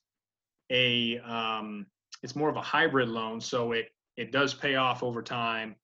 a, 0.71 1.19
um, 1.21 1.87
it's 2.23 2.35
more 2.35 2.49
of 2.49 2.57
a 2.57 2.61
hybrid 2.61 3.09
loan, 3.09 3.41
so 3.41 3.73
it 3.73 3.91
it 4.17 4.33
does 4.33 4.53
pay 4.53 4.75
off 4.75 5.05
over 5.05 5.23
time, 5.23 5.77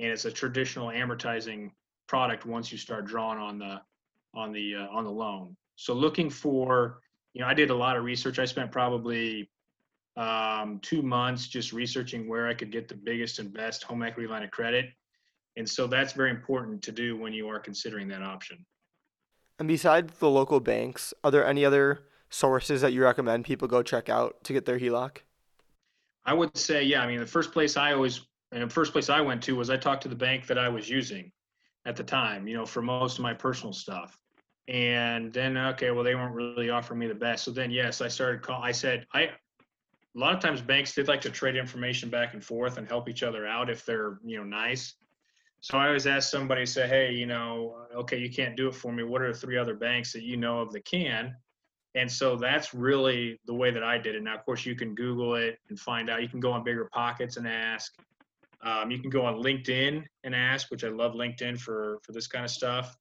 and 0.00 0.10
it's 0.10 0.24
a 0.24 0.30
traditional 0.30 0.88
amortizing 0.88 1.70
product 2.06 2.46
once 2.46 2.72
you 2.72 2.78
start 2.78 3.04
drawing 3.04 3.38
on 3.38 3.58
the 3.58 3.80
on 4.34 4.52
the 4.52 4.74
uh, 4.76 4.96
on 4.96 5.04
the 5.04 5.10
loan. 5.10 5.56
So 5.76 5.94
looking 5.94 6.30
for, 6.30 7.00
you 7.34 7.40
know, 7.40 7.46
I 7.46 7.54
did 7.54 7.70
a 7.70 7.74
lot 7.74 7.96
of 7.96 8.04
research. 8.04 8.38
I 8.38 8.44
spent 8.44 8.72
probably 8.72 9.50
um, 10.16 10.78
two 10.82 11.02
months 11.02 11.48
just 11.48 11.72
researching 11.72 12.28
where 12.28 12.48
I 12.48 12.54
could 12.54 12.70
get 12.70 12.88
the 12.88 12.94
biggest 12.94 13.38
and 13.38 13.52
best 13.52 13.82
home 13.84 14.02
equity 14.02 14.28
line 14.28 14.42
of 14.42 14.50
credit. 14.50 14.86
And 15.56 15.68
so 15.68 15.86
that's 15.86 16.12
very 16.12 16.30
important 16.30 16.82
to 16.82 16.92
do 16.92 17.16
when 17.16 17.32
you 17.32 17.48
are 17.48 17.58
considering 17.58 18.08
that 18.08 18.22
option. 18.22 18.64
And 19.58 19.68
besides 19.68 20.14
the 20.18 20.30
local 20.30 20.60
banks, 20.60 21.12
are 21.22 21.30
there 21.30 21.46
any 21.46 21.64
other 21.64 22.06
sources 22.30 22.80
that 22.80 22.92
you 22.92 23.02
recommend 23.02 23.44
people 23.44 23.68
go 23.68 23.82
check 23.82 24.08
out 24.08 24.42
to 24.44 24.52
get 24.52 24.64
their 24.64 24.78
HELOC? 24.78 25.18
I 26.24 26.34
would 26.34 26.56
say, 26.56 26.82
yeah. 26.84 27.02
I 27.02 27.06
mean, 27.06 27.18
the 27.18 27.26
first 27.26 27.52
place 27.52 27.76
I 27.76 27.92
always, 27.92 28.20
and 28.52 28.62
the 28.62 28.68
first 28.68 28.92
place 28.92 29.08
I 29.08 29.20
went 29.20 29.42
to 29.44 29.56
was 29.56 29.70
I 29.70 29.76
talked 29.76 30.02
to 30.02 30.08
the 30.08 30.16
bank 30.16 30.46
that 30.46 30.58
I 30.58 30.68
was 30.68 30.88
using 30.88 31.30
at 31.86 31.96
the 31.96 32.04
time, 32.04 32.48
you 32.48 32.56
know, 32.56 32.66
for 32.66 32.82
most 32.82 33.18
of 33.18 33.22
my 33.22 33.34
personal 33.34 33.72
stuff. 33.72 34.18
And 34.68 35.32
then, 35.32 35.56
okay, 35.56 35.90
well, 35.90 36.04
they 36.04 36.14
weren't 36.14 36.34
really 36.34 36.70
offering 36.70 37.00
me 37.00 37.06
the 37.06 37.14
best. 37.14 37.44
So 37.44 37.50
then, 37.50 37.70
yes, 37.70 38.00
I 38.00 38.08
started 38.08 38.42
call. 38.42 38.62
I 38.62 38.72
said, 38.72 39.06
I, 39.12 39.30
a 40.14 40.18
lot 40.18 40.34
of 40.34 40.40
times 40.40 40.60
banks 40.60 40.94
did 40.94 41.08
like 41.08 41.20
to 41.20 41.30
trade 41.30 41.56
information 41.56 42.10
back 42.10 42.34
and 42.34 42.44
forth 42.44 42.78
and 42.78 42.88
help 42.88 43.08
each 43.08 43.22
other 43.22 43.46
out 43.46 43.70
if 43.70 43.84
they're 43.84 44.18
you 44.24 44.38
know 44.38 44.44
nice 44.44 44.94
so 45.60 45.78
i 45.78 45.86
always 45.86 46.06
ask 46.06 46.30
somebody 46.30 46.66
say 46.66 46.88
hey 46.88 47.12
you 47.12 47.26
know 47.26 47.76
okay 47.94 48.18
you 48.18 48.30
can't 48.30 48.56
do 48.56 48.68
it 48.68 48.74
for 48.74 48.92
me 48.92 49.02
what 49.02 49.22
are 49.22 49.32
the 49.32 49.38
three 49.38 49.56
other 49.56 49.74
banks 49.74 50.12
that 50.12 50.22
you 50.22 50.36
know 50.36 50.60
of 50.60 50.72
that 50.72 50.84
can 50.84 51.34
and 51.94 52.10
so 52.10 52.36
that's 52.36 52.74
really 52.74 53.38
the 53.46 53.54
way 53.54 53.70
that 53.70 53.84
i 53.84 53.96
did 53.96 54.14
it 54.14 54.22
now 54.22 54.34
of 54.34 54.44
course 54.44 54.66
you 54.66 54.74
can 54.74 54.94
google 54.94 55.36
it 55.36 55.58
and 55.68 55.78
find 55.78 56.10
out 56.10 56.22
you 56.22 56.28
can 56.28 56.40
go 56.40 56.50
on 56.50 56.64
bigger 56.64 56.88
pockets 56.92 57.36
and 57.36 57.46
ask 57.46 57.94
um, 58.62 58.90
you 58.90 58.98
can 58.98 59.10
go 59.10 59.24
on 59.24 59.36
linkedin 59.36 60.02
and 60.24 60.34
ask 60.34 60.70
which 60.70 60.84
i 60.84 60.88
love 60.88 61.12
linkedin 61.12 61.58
for 61.58 61.98
for 62.02 62.12
this 62.12 62.26
kind 62.26 62.44
of 62.44 62.50
stuff 62.50 62.96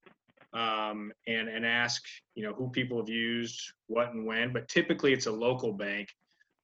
um, 0.53 1.11
and 1.27 1.47
and 1.47 1.65
ask 1.65 2.03
you 2.35 2.43
know 2.43 2.53
who 2.53 2.69
people 2.69 2.97
have 2.97 3.09
used 3.09 3.73
what 3.87 4.13
and 4.13 4.25
when 4.25 4.51
but 4.51 4.67
typically 4.67 5.13
it's 5.13 5.27
a 5.27 5.31
local 5.31 5.71
bank 5.73 6.09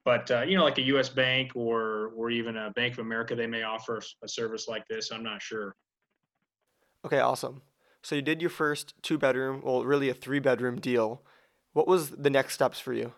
but 0.05 0.29
uh, 0.29 0.43
you 0.43 0.55
know, 0.55 0.63
like 0.63 0.77
a 0.77 0.83
U.S. 0.83 1.09
bank 1.09 1.51
or 1.55 2.13
or 2.15 2.29
even 2.29 2.55
a 2.55 2.69
Bank 2.69 2.93
of 2.93 2.99
America, 2.99 3.35
they 3.35 3.47
may 3.47 3.63
offer 3.63 3.99
a 4.23 4.27
service 4.27 4.67
like 4.67 4.87
this. 4.87 5.11
I'm 5.11 5.23
not 5.23 5.41
sure. 5.41 5.75
Okay, 7.03 7.19
awesome. 7.19 7.63
So 8.03 8.15
you 8.15 8.21
did 8.21 8.39
your 8.39 8.51
first 8.51 8.93
two 9.01 9.17
bedroom, 9.17 9.61
well, 9.63 9.83
really 9.83 10.09
a 10.09 10.13
three 10.13 10.39
bedroom 10.39 10.79
deal. 10.79 11.23
What 11.73 11.87
was 11.87 12.11
the 12.11 12.29
next 12.29 12.53
steps 12.53 12.79
for 12.79 12.93
you? 12.93 13.13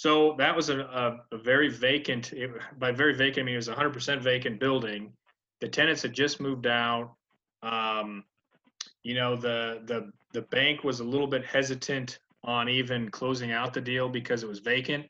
So 0.00 0.34
that 0.38 0.56
was 0.56 0.70
a, 0.70 0.80
a, 0.80 1.18
a 1.30 1.36
very 1.36 1.68
vacant, 1.68 2.32
it, 2.32 2.50
by 2.78 2.90
very 2.90 3.14
vacant, 3.14 3.40
I 3.40 3.44
mean 3.44 3.52
it 3.52 3.58
was 3.58 3.68
a 3.68 3.74
100% 3.74 4.22
vacant 4.22 4.58
building. 4.58 5.12
The 5.60 5.68
tenants 5.68 6.00
had 6.00 6.14
just 6.14 6.40
moved 6.40 6.66
out. 6.66 7.12
Um, 7.62 8.24
you 9.02 9.12
know, 9.12 9.36
the, 9.36 9.82
the, 9.84 10.10
the 10.32 10.40
bank 10.40 10.84
was 10.84 11.00
a 11.00 11.04
little 11.04 11.26
bit 11.26 11.44
hesitant 11.44 12.18
on 12.44 12.66
even 12.66 13.10
closing 13.10 13.52
out 13.52 13.74
the 13.74 13.80
deal 13.82 14.08
because 14.08 14.42
it 14.42 14.48
was 14.48 14.60
vacant. 14.60 15.04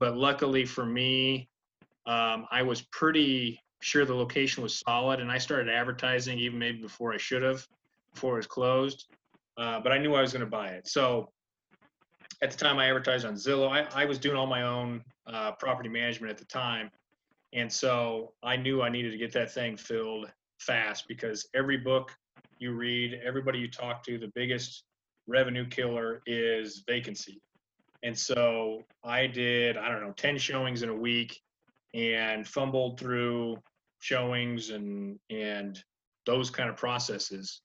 But 0.00 0.16
luckily 0.16 0.64
for 0.64 0.86
me, 0.86 1.50
um, 2.06 2.46
I 2.50 2.62
was 2.62 2.80
pretty 2.80 3.60
sure 3.82 4.06
the 4.06 4.14
location 4.14 4.62
was 4.62 4.78
solid, 4.78 5.20
and 5.20 5.30
I 5.30 5.36
started 5.36 5.70
advertising 5.70 6.38
even 6.38 6.58
maybe 6.58 6.80
before 6.80 7.12
I 7.12 7.18
should 7.18 7.42
have, 7.42 7.66
before 8.14 8.32
it 8.32 8.38
was 8.38 8.46
closed. 8.46 9.04
Uh, 9.58 9.80
but 9.80 9.92
I 9.92 9.98
knew 9.98 10.14
I 10.14 10.22
was 10.22 10.32
going 10.32 10.46
to 10.46 10.50
buy 10.50 10.68
it. 10.68 10.88
So 10.88 11.28
at 12.42 12.50
the 12.50 12.56
time, 12.56 12.78
I 12.78 12.86
advertised 12.86 13.24
on 13.24 13.34
Zillow. 13.34 13.68
I, 13.68 14.02
I 14.02 14.04
was 14.04 14.18
doing 14.18 14.36
all 14.36 14.46
my 14.46 14.62
own 14.62 15.02
uh, 15.26 15.52
property 15.52 15.88
management 15.88 16.30
at 16.30 16.38
the 16.38 16.44
time, 16.44 16.90
and 17.52 17.72
so 17.72 18.32
I 18.42 18.56
knew 18.56 18.82
I 18.82 18.88
needed 18.88 19.10
to 19.12 19.18
get 19.18 19.32
that 19.32 19.52
thing 19.52 19.76
filled 19.76 20.30
fast 20.58 21.06
because 21.08 21.48
every 21.54 21.76
book 21.76 22.12
you 22.58 22.72
read, 22.72 23.20
everybody 23.24 23.58
you 23.58 23.70
talk 23.70 24.02
to, 24.04 24.18
the 24.18 24.32
biggest 24.34 24.84
revenue 25.26 25.66
killer 25.68 26.22
is 26.26 26.82
vacancy. 26.86 27.40
And 28.02 28.16
so 28.16 28.82
I 29.02 29.26
did, 29.26 29.76
I 29.76 29.88
don't 29.88 30.02
know, 30.02 30.12
10 30.12 30.36
showings 30.38 30.82
in 30.82 30.90
a 30.90 30.94
week 30.94 31.40
and 31.94 32.46
fumbled 32.46 32.98
through 32.98 33.56
showings 34.00 34.70
and 34.70 35.18
and 35.30 35.82
those 36.26 36.50
kind 36.50 36.68
of 36.68 36.76
processes. 36.76 37.62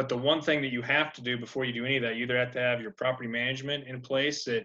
But 0.00 0.08
the 0.08 0.16
one 0.16 0.40
thing 0.40 0.62
that 0.62 0.72
you 0.72 0.80
have 0.80 1.12
to 1.12 1.20
do 1.20 1.36
before 1.36 1.66
you 1.66 1.74
do 1.74 1.84
any 1.84 1.98
of 1.98 2.02
that, 2.04 2.16
you 2.16 2.22
either 2.22 2.38
have 2.38 2.52
to 2.52 2.58
have 2.58 2.80
your 2.80 2.90
property 2.90 3.28
management 3.28 3.86
in 3.86 4.00
place 4.00 4.44
that 4.44 4.64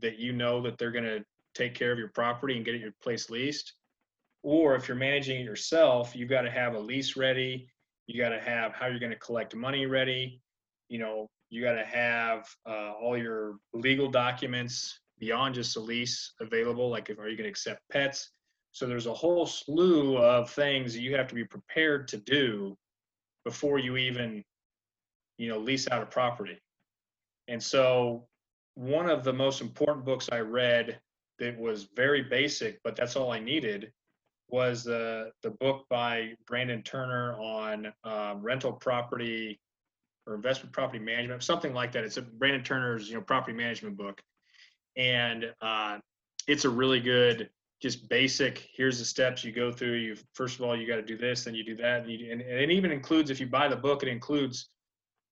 that 0.00 0.18
you 0.18 0.32
know 0.32 0.62
that 0.62 0.78
they're 0.78 0.90
going 0.90 1.04
to 1.04 1.22
take 1.54 1.74
care 1.74 1.92
of 1.92 1.98
your 1.98 2.08
property 2.08 2.56
and 2.56 2.64
get 2.64 2.74
it 2.74 2.80
your 2.80 2.94
place 3.02 3.28
leased. 3.28 3.74
Or 4.42 4.74
if 4.76 4.88
you're 4.88 4.96
managing 4.96 5.38
it 5.38 5.44
yourself, 5.44 6.16
you've 6.16 6.30
got 6.30 6.42
to 6.42 6.50
have 6.50 6.72
a 6.72 6.78
lease 6.78 7.14
ready. 7.14 7.68
You 8.06 8.18
got 8.18 8.30
to 8.30 8.40
have 8.40 8.72
how 8.72 8.86
you're 8.86 8.98
going 8.98 9.12
to 9.12 9.18
collect 9.18 9.54
money 9.54 9.84
ready. 9.84 10.40
You 10.88 10.98
know, 10.98 11.28
you 11.50 11.60
got 11.60 11.74
to 11.74 11.84
have 11.84 12.48
uh, 12.66 12.92
all 12.92 13.18
your 13.18 13.56
legal 13.74 14.10
documents 14.10 14.98
beyond 15.18 15.56
just 15.56 15.76
a 15.76 15.80
lease 15.80 16.32
available. 16.40 16.88
Like, 16.88 17.10
if, 17.10 17.18
are 17.18 17.28
you 17.28 17.36
going 17.36 17.44
to 17.44 17.50
accept 17.50 17.82
pets? 17.92 18.30
So 18.72 18.86
there's 18.86 19.08
a 19.08 19.12
whole 19.12 19.44
slew 19.44 20.16
of 20.16 20.48
things 20.48 20.94
that 20.94 21.02
you 21.02 21.14
have 21.16 21.28
to 21.28 21.34
be 21.34 21.44
prepared 21.44 22.08
to 22.08 22.16
do 22.16 22.78
before 23.44 23.78
you 23.78 23.98
even, 23.98 24.42
you 25.40 25.48
know, 25.48 25.58
lease 25.58 25.88
out 25.90 26.02
a 26.02 26.06
property. 26.06 26.58
And 27.48 27.62
so 27.62 28.26
one 28.74 29.08
of 29.08 29.24
the 29.24 29.32
most 29.32 29.62
important 29.62 30.04
books 30.04 30.28
I 30.30 30.40
read 30.40 31.00
that 31.38 31.58
was 31.58 31.88
very 31.96 32.22
basic, 32.22 32.78
but 32.84 32.94
that's 32.94 33.16
all 33.16 33.32
I 33.32 33.40
needed, 33.40 33.90
was 34.48 34.84
the 34.84 35.30
the 35.42 35.50
book 35.50 35.86
by 35.88 36.34
Brandon 36.46 36.82
Turner 36.82 37.38
on 37.40 37.90
um, 38.04 38.42
rental 38.42 38.72
property 38.72 39.58
or 40.26 40.34
investment 40.34 40.74
property 40.74 41.02
management, 41.02 41.42
something 41.42 41.72
like 41.72 41.92
that. 41.92 42.04
It's 42.04 42.18
a 42.18 42.22
Brandon 42.22 42.62
Turner's 42.62 43.08
you 43.08 43.14
know 43.14 43.22
property 43.22 43.56
management 43.56 43.96
book, 43.96 44.20
and 44.96 45.46
uh, 45.62 45.98
it's 46.48 46.66
a 46.66 46.70
really 46.70 47.00
good 47.00 47.48
just 47.80 48.10
basic. 48.10 48.68
Here's 48.74 48.98
the 48.98 49.06
steps 49.06 49.42
you 49.42 49.52
go 49.52 49.72
through. 49.72 49.94
You 49.94 50.16
first 50.34 50.58
of 50.58 50.66
all 50.66 50.76
you 50.76 50.86
got 50.86 50.96
to 50.96 51.02
do 51.02 51.16
this, 51.16 51.44
then 51.44 51.54
you 51.54 51.64
do 51.64 51.76
that, 51.76 52.02
and, 52.02 52.10
you, 52.10 52.30
and, 52.30 52.42
and 52.42 52.60
it 52.60 52.70
even 52.70 52.92
includes 52.92 53.30
if 53.30 53.40
you 53.40 53.46
buy 53.46 53.68
the 53.68 53.76
book, 53.76 54.02
it 54.02 54.08
includes 54.10 54.68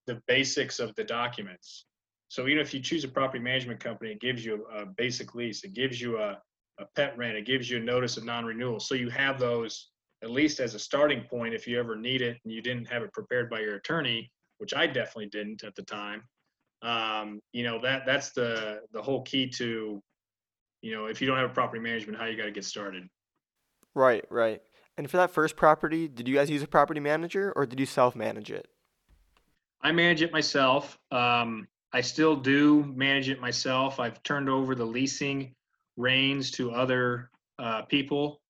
the 0.09 0.21
basics 0.27 0.81
of 0.81 0.95
the 0.97 1.05
documents. 1.05 1.87
So 2.29 2.49
even 2.49 2.59
if 2.59 2.75
you 2.75 2.81
choose 2.81 3.05
a 3.05 3.09
property 3.09 3.43
management 3.43 3.81
company, 3.81 4.11
it 4.11 4.21
gives 4.21 4.45
you 4.45 4.67
a, 4.75 4.85
basic 4.85 5.35
lease, 5.35 5.65
it 5.65 5.73
gives 5.75 6.01
you 6.01 6.19
a, 6.19 6.31
a 6.81 6.87
pet 6.97 7.17
rent, 7.17 7.37
it 7.37 7.47
gives 7.47 7.71
you 7.71 7.79
a 7.79 7.81
notice 7.81 8.17
of 8.17 8.25
non-renewal. 8.25 8.81
So 8.81 8.95
you 8.95 9.11
have 9.11 9.39
those 9.39 9.91
at 10.23 10.31
least 10.31 10.59
as 10.61 10.75
a 10.75 10.79
starting 10.79 11.23
point 11.23 11.55
if 11.55 11.69
you 11.69 11.79
ever 11.79 11.95
need 11.97 12.23
it 12.23 12.39
and 12.45 12.53
you 12.53 12.61
didn't 12.61 12.87
have 12.87 13.03
it 13.03 13.13
prepared 13.13 13.49
by 13.49 13.61
your 13.61 13.77
attorney 13.77 14.31
which 14.59 14.75
I 14.75 14.89
definitely 14.89 15.29
didn't 15.29 15.63
at 15.63 15.77
the 15.77 15.85
time. 15.85 16.23
um, 16.83 17.41
you 17.53 17.63
know 17.65 17.81
that 17.83 18.03
that's 18.07 18.31
the 18.33 18.81
the 18.93 19.03
whole 19.03 19.23
key 19.23 19.49
to 19.51 20.03
you 20.83 20.93
know 20.93 21.07
if 21.07 21.21
you 21.21 21.27
don't 21.29 21.37
have 21.37 21.51
a 21.51 21.55
property 21.55 21.81
management 21.81 22.19
how 22.19 22.27
you 22.27 22.37
got 22.37 22.47
to 22.47 22.51
get 22.51 22.65
started 22.65 23.05
Right, 23.95 24.25
right. 24.31 24.61
And 24.97 25.11
for 25.11 25.17
that 25.17 25.31
first 25.31 25.57
property, 25.57 26.09
did 26.09 26.29
you 26.29 26.35
guys 26.37 26.51
use 26.51 26.63
a 26.63 26.69
property 26.69 27.01
manager 27.01 27.53
or 27.57 27.67
did 27.67 27.81
you 27.81 27.87
self 27.87 28.15
manage 28.15 28.51
it? 28.51 28.69
I 29.83 29.93
manage 29.93 30.23
it 30.23 30.33
myself 30.33 30.99
um, 31.11 31.67
i 31.93 32.01
still 32.01 32.37
do 32.37 32.85
manage 32.97 33.29
it 33.29 33.41
myself 33.41 34.01
i've 34.01 34.23
turned 34.23 34.49
over 34.49 34.75
the 34.75 34.85
leasing 34.85 35.55
reins 35.97 36.51
to 36.51 36.71
other 36.71 37.31
uh, 37.59 37.83
people 37.83 38.41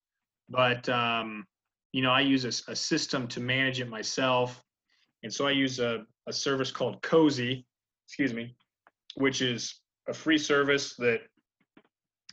but 0.49 0.88
um, 0.88 1.47
you 1.92 2.02
know 2.02 2.11
i 2.11 2.20
use 2.20 2.44
a 2.44 2.76
system 2.76 3.26
to 3.26 3.40
manage 3.40 3.80
it 3.80 3.88
myself 3.88 4.62
and 5.23 5.32
so 5.32 5.47
i 5.47 5.50
use 5.50 5.78
a, 5.78 6.04
a 6.26 6.32
service 6.32 6.70
called 6.70 7.00
cozy 7.02 7.66
excuse 8.06 8.32
me 8.32 8.54
which 9.14 9.42
is 9.42 9.80
a 10.08 10.14
free 10.14 10.38
service 10.38 10.94
that 10.97 11.23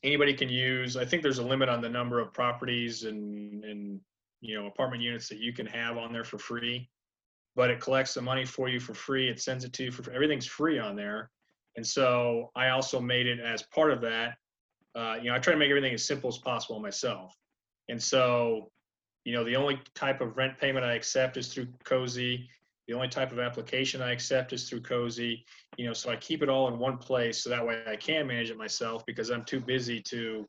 anybody 0.03 0.33
can 0.33 0.49
use. 0.49 0.95
I 0.95 1.05
think 1.05 1.23
there's 1.23 1.39
a 1.39 1.45
limit 1.45 1.67
on 1.67 1.81
the 1.81 1.89
number 1.89 2.19
of 2.19 2.31
properties 2.31 3.03
and, 3.03 3.63
and, 3.63 3.99
you 4.41 4.55
know, 4.55 4.67
apartment 4.67 5.01
units 5.01 5.27
that 5.29 5.39
you 5.39 5.51
can 5.51 5.65
have 5.65 5.97
on 5.97 6.13
there 6.13 6.23
for 6.23 6.37
free. 6.37 6.89
But 7.55 7.69
it 7.69 7.79
collects 7.79 8.13
the 8.13 8.21
money 8.21 8.45
for 8.45 8.69
you 8.69 8.79
for 8.79 8.93
free. 8.93 9.29
It 9.29 9.41
sends 9.41 9.63
it 9.63 9.73
to 9.73 9.83
you 9.85 9.91
for, 9.91 10.09
everything's 10.11 10.45
free 10.45 10.79
on 10.79 10.95
there. 10.95 11.31
And 11.77 11.85
so 11.85 12.51
I 12.55 12.69
also 12.69 12.99
made 12.99 13.27
it 13.27 13.39
as 13.39 13.63
part 13.63 13.91
of 13.91 14.01
that. 14.01 14.35
Uh, 14.95 15.17
you 15.21 15.29
know, 15.29 15.35
I 15.35 15.39
try 15.39 15.53
to 15.53 15.59
make 15.59 15.69
everything 15.69 15.93
as 15.93 16.05
simple 16.05 16.29
as 16.29 16.37
possible 16.37 16.79
myself. 16.79 17.35
And 17.89 18.01
so, 18.01 18.71
you 19.23 19.33
know, 19.33 19.43
the 19.43 19.55
only 19.55 19.79
type 19.93 20.21
of 20.21 20.37
rent 20.37 20.57
payment 20.57 20.85
I 20.85 20.93
accept 20.93 21.37
is 21.37 21.53
through 21.53 21.67
Cozy. 21.83 22.49
The 22.87 22.93
only 22.93 23.07
type 23.07 23.31
of 23.31 23.39
application 23.39 24.01
I 24.01 24.11
accept 24.11 24.53
is 24.53 24.69
through 24.69 24.81
Cozy 24.81 25.45
you 25.77 25.85
know, 25.85 25.93
so 25.93 26.09
I 26.09 26.15
keep 26.15 26.41
it 26.41 26.49
all 26.49 26.67
in 26.67 26.79
one 26.79 26.97
place 26.97 27.43
so 27.43 27.49
that 27.49 27.65
way 27.65 27.81
I 27.87 27.95
can 27.95 28.27
manage 28.27 28.49
it 28.49 28.57
myself 28.57 29.05
because 29.05 29.29
I'm 29.29 29.43
too 29.43 29.59
busy 29.59 30.01
to, 30.09 30.45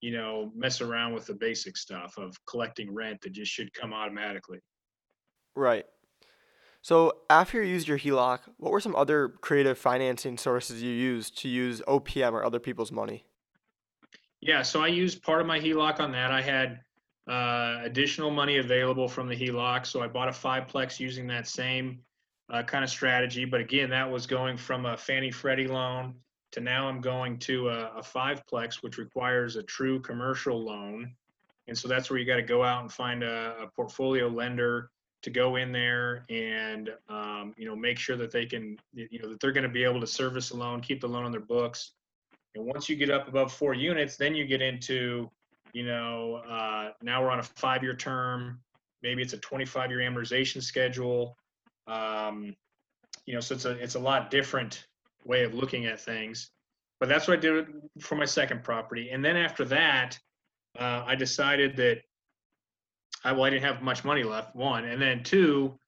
you 0.00 0.12
know, 0.12 0.52
mess 0.54 0.80
around 0.80 1.12
with 1.14 1.26
the 1.26 1.34
basic 1.34 1.76
stuff 1.76 2.14
of 2.16 2.36
collecting 2.46 2.92
rent 2.92 3.20
that 3.22 3.32
just 3.32 3.50
should 3.50 3.72
come 3.74 3.92
automatically. 3.92 4.60
Right. 5.56 5.84
So 6.82 7.12
after 7.28 7.62
you 7.62 7.68
used 7.68 7.88
your 7.88 7.98
HELOC, 7.98 8.40
what 8.56 8.72
were 8.72 8.80
some 8.80 8.96
other 8.96 9.28
creative 9.28 9.78
financing 9.78 10.38
sources 10.38 10.82
you 10.82 10.92
used 10.92 11.36
to 11.38 11.48
use 11.48 11.82
OPM 11.82 12.32
or 12.32 12.44
other 12.44 12.58
people's 12.58 12.90
money? 12.90 13.26
Yeah, 14.40 14.62
so 14.62 14.82
I 14.82 14.86
used 14.88 15.22
part 15.22 15.42
of 15.42 15.46
my 15.46 15.60
HELOC 15.60 16.00
on 16.00 16.12
that. 16.12 16.32
I 16.32 16.40
had 16.40 16.80
uh, 17.28 17.80
additional 17.84 18.30
money 18.30 18.58
available 18.58 19.08
from 19.08 19.28
the 19.28 19.36
HELOC, 19.36 19.84
so 19.84 20.00
I 20.00 20.08
bought 20.08 20.28
a 20.28 20.32
fiveplex 20.32 20.98
using 20.98 21.26
that 21.26 21.46
same 21.46 22.00
uh, 22.50 22.62
kind 22.62 22.82
of 22.82 22.88
strategy. 22.88 23.44
But 23.44 23.60
again, 23.60 23.90
that 23.90 24.10
was 24.10 24.26
going 24.26 24.56
from 24.56 24.86
a 24.86 24.96
Fannie 24.96 25.30
Freddie 25.30 25.68
loan 25.68 26.14
to 26.52 26.60
now 26.60 26.88
I'm 26.88 27.02
going 27.02 27.38
to 27.40 27.68
a, 27.68 27.98
a 27.98 28.02
fiveplex, 28.02 28.76
which 28.76 28.96
requires 28.96 29.56
a 29.56 29.62
true 29.62 30.00
commercial 30.00 30.64
loan. 30.64 31.14
And 31.68 31.76
so 31.76 31.86
that's 31.86 32.08
where 32.10 32.18
you 32.18 32.24
got 32.24 32.36
to 32.36 32.42
go 32.42 32.64
out 32.64 32.80
and 32.80 32.90
find 32.90 33.22
a, 33.22 33.54
a 33.62 33.66
portfolio 33.76 34.26
lender 34.26 34.90
to 35.22 35.30
go 35.30 35.56
in 35.56 35.72
there 35.72 36.24
and 36.30 36.90
um, 37.08 37.54
you 37.56 37.66
know 37.66 37.76
make 37.76 37.98
sure 37.98 38.16
that 38.16 38.30
they 38.30 38.46
can 38.46 38.78
you 38.92 39.20
know 39.22 39.28
that 39.28 39.40
they're 39.40 39.52
going 39.52 39.64
to 39.64 39.68
be 39.68 39.84
able 39.84 40.00
to 40.00 40.06
service 40.06 40.50
the 40.50 40.56
loan, 40.56 40.80
keep 40.80 41.00
the 41.00 41.08
loan 41.08 41.24
on 41.24 41.32
their 41.32 41.40
books. 41.40 41.92
And 42.54 42.64
once 42.64 42.88
you 42.88 42.96
get 42.96 43.10
up 43.10 43.28
above 43.28 43.52
four 43.52 43.74
units, 43.74 44.16
then 44.16 44.34
you 44.34 44.44
get 44.44 44.62
into 44.62 45.30
you 45.72 45.84
know 45.84 46.36
uh, 46.48 46.90
now 47.02 47.22
we're 47.22 47.30
on 47.30 47.40
a 47.40 47.44
five-year 47.44 47.94
term. 47.94 48.60
Maybe 49.02 49.22
it's 49.22 49.32
a 49.32 49.38
25-year 49.38 49.98
amortization 50.00 50.62
schedule 50.62 51.36
um, 51.90 52.54
you 53.26 53.34
know, 53.34 53.40
so 53.40 53.54
it's 53.54 53.64
a 53.64 53.70
it's 53.72 53.94
a 53.96 53.98
lot 54.00 54.30
different 54.30 54.86
way 55.24 55.44
of 55.44 55.54
looking 55.54 55.86
at 55.86 56.00
things. 56.00 56.50
But 56.98 57.08
that's 57.08 57.28
what 57.28 57.38
I 57.38 57.40
did 57.40 57.66
for 58.00 58.14
my 58.14 58.24
second 58.24 58.62
property, 58.62 59.10
and 59.10 59.24
then 59.24 59.36
after 59.36 59.64
that, 59.66 60.18
uh, 60.78 61.04
I 61.06 61.14
decided 61.14 61.76
that 61.76 62.02
I 63.24 63.32
well 63.32 63.44
I 63.44 63.50
didn't 63.50 63.64
have 63.64 63.82
much 63.82 64.04
money 64.04 64.22
left. 64.22 64.54
One, 64.56 64.84
and 64.84 65.00
then 65.00 65.22
two, 65.22 65.78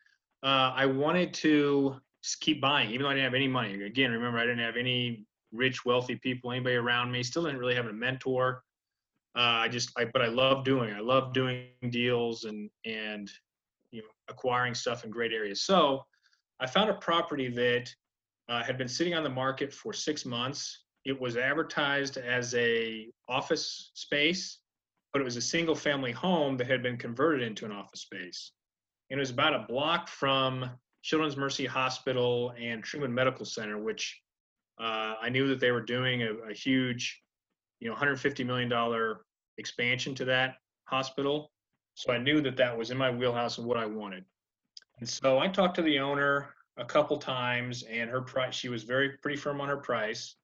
uh, 0.42 0.72
I 0.74 0.86
wanted 0.86 1.32
to 1.34 2.00
keep 2.40 2.60
buying, 2.60 2.90
even 2.90 3.02
though 3.02 3.08
I 3.08 3.14
didn't 3.14 3.24
have 3.24 3.34
any 3.34 3.48
money. 3.48 3.82
Again, 3.84 4.10
remember 4.10 4.38
I 4.38 4.42
didn't 4.42 4.60
have 4.60 4.76
any 4.76 5.24
rich, 5.52 5.84
wealthy 5.84 6.16
people, 6.16 6.52
anybody 6.52 6.76
around 6.76 7.10
me. 7.10 7.22
Still 7.22 7.44
didn't 7.44 7.58
really 7.58 7.74
have 7.74 7.86
a 7.86 7.92
mentor. 7.92 8.62
Uh, 9.36 9.64
I 9.64 9.68
just, 9.68 9.90
I, 9.96 10.04
but 10.04 10.22
I 10.22 10.26
love 10.26 10.64
doing. 10.64 10.92
I 10.92 11.00
love 11.00 11.32
doing 11.32 11.68
deals 11.90 12.44
and 12.44 12.68
and 12.84 13.30
you 13.90 14.02
know 14.02 14.08
acquiring 14.28 14.74
stuff 14.74 15.04
in 15.04 15.10
great 15.10 15.32
areas. 15.32 15.62
So 15.62 16.04
I 16.60 16.66
found 16.66 16.90
a 16.90 16.94
property 16.94 17.48
that 17.48 17.92
uh, 18.48 18.62
had 18.62 18.76
been 18.76 18.88
sitting 18.88 19.14
on 19.14 19.22
the 19.22 19.30
market 19.30 19.72
for 19.72 19.92
six 19.92 20.24
months. 20.24 20.84
It 21.04 21.18
was 21.18 21.36
advertised 21.36 22.18
as 22.18 22.54
a 22.54 23.08
office 23.28 23.90
space, 23.94 24.58
but 25.12 25.20
it 25.20 25.24
was 25.24 25.36
a 25.36 25.42
single 25.42 25.74
family 25.74 26.12
home 26.12 26.56
that 26.56 26.66
had 26.66 26.82
been 26.82 26.96
converted 26.96 27.42
into 27.42 27.64
an 27.64 27.72
office 27.72 28.00
space. 28.00 28.52
And 29.10 29.18
it 29.18 29.20
was 29.20 29.30
about 29.30 29.54
a 29.54 29.66
block 29.68 30.08
from 30.08 30.70
Children's 31.02 31.36
Mercy 31.36 31.66
Hospital 31.66 32.54
and 32.58 32.82
Truman 32.82 33.12
Medical 33.12 33.44
Center, 33.44 33.78
which 33.78 34.18
uh, 34.80 35.14
I 35.20 35.28
knew 35.28 35.48
that 35.48 35.60
they 35.60 35.70
were 35.70 35.82
doing 35.82 36.22
a, 36.22 36.32
a 36.50 36.54
huge, 36.54 37.20
you 37.80 37.88
know, 37.88 37.92
150 37.92 38.44
million 38.44 38.68
dollar 38.68 39.24
expansion 39.58 40.14
to 40.14 40.24
that 40.24 40.54
hospital. 40.84 41.52
So 41.94 42.12
I 42.12 42.18
knew 42.18 42.40
that 42.40 42.56
that 42.56 42.76
was 42.76 42.90
in 42.90 42.96
my 42.96 43.10
wheelhouse 43.10 43.58
and 43.58 43.66
what 43.66 43.76
I 43.76 43.84
wanted. 43.84 44.24
And 44.98 45.08
so 45.08 45.38
I 45.38 45.48
talked 45.48 45.74
to 45.76 45.82
the 45.82 45.98
owner 45.98 46.54
a 46.78 46.84
couple 46.84 47.18
times 47.18 47.82
and 47.82 48.08
her 48.08 48.22
price, 48.22 48.54
she 48.54 48.70
was 48.70 48.84
very 48.84 49.10
pretty 49.20 49.36
firm 49.36 49.60
on 49.60 49.68
her 49.68 49.76
price. 49.76 50.36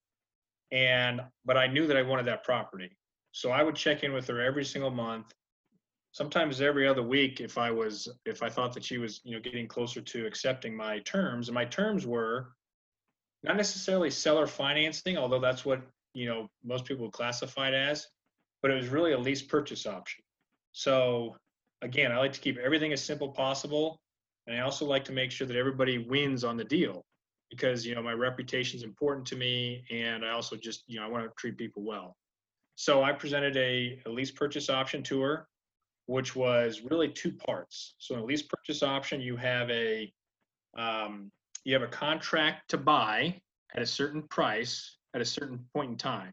And, 0.72 1.22
but 1.46 1.56
I 1.56 1.66
knew 1.66 1.86
that 1.86 1.96
I 1.96 2.02
wanted 2.02 2.26
that 2.26 2.44
property. 2.44 2.90
So 3.32 3.50
I 3.50 3.62
would 3.62 3.76
check 3.76 4.02
in 4.02 4.12
with 4.12 4.26
her 4.28 4.40
every 4.40 4.64
single 4.64 4.90
month, 4.90 5.32
sometimes 6.12 6.60
every 6.60 6.88
other 6.88 7.02
week 7.02 7.40
if 7.40 7.58
I 7.58 7.70
was, 7.70 8.08
if 8.24 8.42
I 8.42 8.48
thought 8.48 8.72
that 8.74 8.84
she 8.84 8.98
was, 8.98 9.20
you 9.24 9.34
know, 9.34 9.40
getting 9.40 9.68
closer 9.68 10.00
to 10.00 10.26
accepting 10.26 10.76
my 10.76 10.98
terms. 11.00 11.48
And 11.48 11.54
my 11.54 11.64
terms 11.64 12.06
were 12.06 12.52
not 13.42 13.56
necessarily 13.56 14.10
seller 14.10 14.46
financing, 14.46 15.16
although 15.16 15.40
that's 15.40 15.64
what, 15.64 15.82
you 16.14 16.26
know, 16.26 16.48
most 16.64 16.84
people 16.84 17.10
classify 17.10 17.68
it 17.68 17.74
as, 17.74 18.08
but 18.62 18.70
it 18.70 18.74
was 18.74 18.88
really 18.88 19.12
a 19.12 19.18
lease 19.18 19.42
purchase 19.42 19.86
option. 19.86 20.24
So 20.72 21.36
again, 21.82 22.10
I 22.10 22.18
like 22.18 22.32
to 22.32 22.40
keep 22.40 22.58
everything 22.58 22.92
as 22.92 23.02
simple 23.02 23.28
possible. 23.28 24.00
And 24.46 24.56
I 24.56 24.60
also 24.60 24.86
like 24.86 25.04
to 25.04 25.12
make 25.12 25.30
sure 25.30 25.46
that 25.46 25.56
everybody 25.56 25.98
wins 25.98 26.42
on 26.42 26.56
the 26.56 26.64
deal 26.64 27.04
because, 27.50 27.86
you 27.86 27.94
know, 27.94 28.02
my 28.02 28.12
reputation 28.12 28.78
is 28.78 28.82
important 28.82 29.26
to 29.26 29.36
me. 29.36 29.84
And 29.90 30.24
I 30.24 30.30
also 30.30 30.56
just, 30.56 30.84
you 30.86 30.98
know, 30.98 31.06
I 31.06 31.08
want 31.08 31.24
to 31.24 31.30
treat 31.36 31.56
people 31.56 31.82
well. 31.82 32.16
So 32.80 33.02
I 33.02 33.10
presented 33.10 33.56
a, 33.56 34.00
a 34.06 34.08
lease 34.08 34.30
purchase 34.30 34.70
option 34.70 35.02
to 35.02 35.20
her, 35.22 35.48
which 36.06 36.36
was 36.36 36.82
really 36.82 37.08
two 37.08 37.32
parts. 37.32 37.96
So 37.98 38.14
in 38.14 38.20
a 38.20 38.24
lease 38.24 38.42
purchase 38.42 38.84
option, 38.84 39.20
you 39.20 39.34
have 39.36 39.68
a, 39.68 40.12
um, 40.76 41.32
you 41.64 41.74
have 41.74 41.82
a 41.82 41.88
contract 41.88 42.70
to 42.70 42.78
buy 42.78 43.34
at 43.74 43.82
a 43.82 43.86
certain 43.86 44.22
price 44.22 44.96
at 45.12 45.20
a 45.20 45.24
certain 45.24 45.58
point 45.74 45.90
in 45.90 45.96
time. 45.96 46.32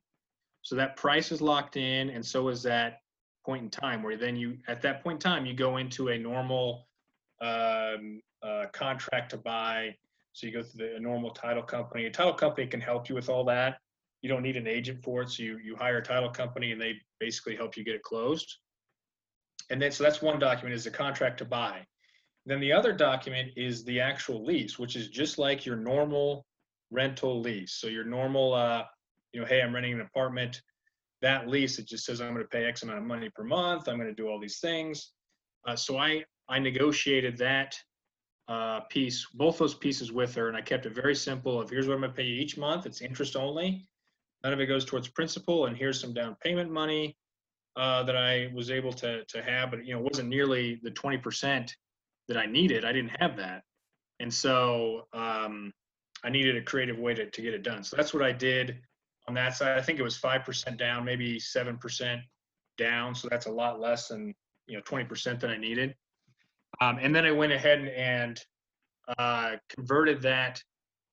So 0.62 0.76
that 0.76 0.96
price 0.98 1.32
is 1.32 1.42
locked 1.42 1.78
in, 1.78 2.12
and 2.12 2.24
so 2.24 2.50
is 2.50 2.62
that 2.62 3.00
point 3.44 3.64
in 3.64 3.70
time 3.72 4.04
where 4.04 4.16
then 4.16 4.36
you 4.36 4.60
at 4.68 4.84
that 4.84 5.04
point 5.04 5.16
in 5.16 5.32
time 5.32 5.48
you 5.48 5.56
go 5.56 5.78
into 5.78 6.10
a 6.10 6.18
normal 6.18 6.88
um, 7.42 8.22
uh, 8.44 8.66
contract 8.72 9.32
to 9.32 9.38
buy 9.38 9.96
so 10.34 10.46
you 10.46 10.54
go 10.54 10.62
through 10.62 10.90
the 10.90 10.96
a 10.96 11.00
normal 11.00 11.30
title 11.30 11.62
company 11.62 12.06
a 12.06 12.10
title 12.10 12.34
company 12.34 12.66
can 12.66 12.82
help 12.82 13.08
you 13.08 13.14
with 13.14 13.30
all 13.30 13.44
that 13.44 13.78
you 14.26 14.30
don't 14.30 14.42
need 14.42 14.58
an 14.58 14.66
agent 14.66 15.04
for 15.04 15.22
it 15.22 15.30
so 15.30 15.44
you 15.44 15.60
you 15.60 15.76
hire 15.76 16.00
a 16.00 16.02
title 16.02 16.32
company 16.32 16.72
and 16.72 16.82
they 16.82 16.96
basically 17.20 17.56
help 17.56 17.78
you 17.78 17.84
get 17.84 17.94
it 17.94 18.02
closed. 18.02 18.58
And 19.70 19.80
then 19.80 19.92
so 19.92 20.04
that's 20.04 20.20
one 20.20 20.40
document 20.40 20.74
is 20.74 20.84
the 20.84 20.90
contract 20.90 21.38
to 21.38 21.46
buy. 21.46 21.86
Then 22.48 22.60
the 22.60 22.72
other 22.72 22.92
document 22.92 23.52
is 23.56 23.84
the 23.84 24.00
actual 24.00 24.44
lease 24.44 24.80
which 24.80 24.96
is 24.96 25.10
just 25.10 25.38
like 25.38 25.64
your 25.64 25.76
normal 25.76 26.44
rental 26.90 27.40
lease. 27.40 27.74
So 27.74 27.86
your 27.86 28.04
normal 28.04 28.56
uh, 28.56 28.86
you 29.32 29.42
know 29.42 29.46
hey 29.46 29.62
i'm 29.62 29.76
renting 29.76 29.94
an 29.94 30.02
apartment. 30.02 30.60
That 31.22 31.48
lease 31.48 31.78
it 31.78 31.88
just 31.88 32.04
says 32.04 32.20
i'm 32.20 32.34
going 32.34 32.42
to 32.42 32.50
pay 32.50 32.66
x 32.66 32.82
amount 32.82 32.98
of 32.98 33.06
money 33.06 33.30
per 33.30 33.44
month 33.44 33.88
i'm 33.88 33.98
going 33.98 34.10
to 34.10 34.22
do 34.22 34.28
all 34.28 34.40
these 34.40 34.58
things. 34.60 35.12
Uh, 35.68 35.76
so 35.76 36.00
i 36.00 36.24
i 36.50 36.58
negotiated 36.58 37.38
that 37.38 37.76
uh, 38.48 38.80
piece 38.90 39.28
both 39.36 39.60
those 39.60 39.76
pieces 39.76 40.12
with 40.12 40.34
her 40.34 40.48
and 40.48 40.58
i 40.58 40.62
kept 40.62 40.88
it 40.88 40.96
very 40.96 41.16
simple 41.16 41.62
of 41.62 41.70
here's 41.70 41.88
what 41.88 41.94
i'm 41.94 42.02
going 42.02 42.12
to 42.12 42.18
pay 42.18 42.24
you 42.24 42.42
each 42.42 42.58
month 42.58 42.88
it's 42.88 43.02
interest 43.02 43.36
only 43.36 43.88
none 44.46 44.54
of 44.54 44.62
it 44.62 44.68
goes 44.68 44.86
towards 44.86 45.08
principal 45.10 45.66
and 45.66 45.76
here's 45.76 46.00
some 46.00 46.14
down 46.14 46.38
payment 46.42 46.72
money 46.72 47.18
uh, 47.76 48.02
that 48.04 48.16
i 48.16 48.50
was 48.54 48.72
able 48.72 48.94
to 48.94 49.26
to 49.26 49.42
have 49.44 49.72
but 49.72 49.86
you 49.86 49.94
know 49.94 50.00
wasn't 50.00 50.30
nearly 50.30 50.80
the 50.84 50.92
20% 50.92 51.70
that 52.30 52.38
i 52.38 52.46
needed 52.46 52.86
i 52.86 52.94
didn't 52.94 53.16
have 53.20 53.36
that 53.36 53.64
and 54.22 54.34
so 54.34 55.08
um, 55.14 55.74
i 56.24 56.30
needed 56.30 56.56
a 56.56 56.62
creative 56.62 56.98
way 56.98 57.14
to, 57.14 57.30
to 57.30 57.42
get 57.42 57.54
it 57.54 57.64
done 57.64 57.84
so 57.84 57.98
that's 57.98 58.14
what 58.14 58.24
i 58.24 58.32
did 58.32 58.80
on 59.28 59.34
that 59.36 59.56
side. 59.56 59.78
I 59.78 59.82
think 59.82 60.00
it 60.00 60.04
was 60.04 60.18
five 60.18 60.44
percent 60.44 60.78
down, 60.78 61.06
maybe 61.06 61.40
seven 61.40 61.78
percent 61.78 62.22
down. 62.78 63.16
So 63.16 63.28
that's 63.30 63.46
a 63.46 63.52
lot 63.52 63.80
less 63.80 64.08
than 64.08 64.34
you 64.68 64.76
know 64.76 64.82
twenty 64.86 65.06
percent 65.06 65.40
that 65.42 65.50
I 65.50 65.58
needed. 65.58 65.96
Um, 66.82 66.98
and 67.02 67.16
then 67.16 67.26
I 67.26 67.32
went 67.32 67.54
ahead 67.54 67.80
and, 67.80 67.90
and 67.90 68.42
uh, 69.18 69.52
converted 69.70 70.22
that 70.24 70.62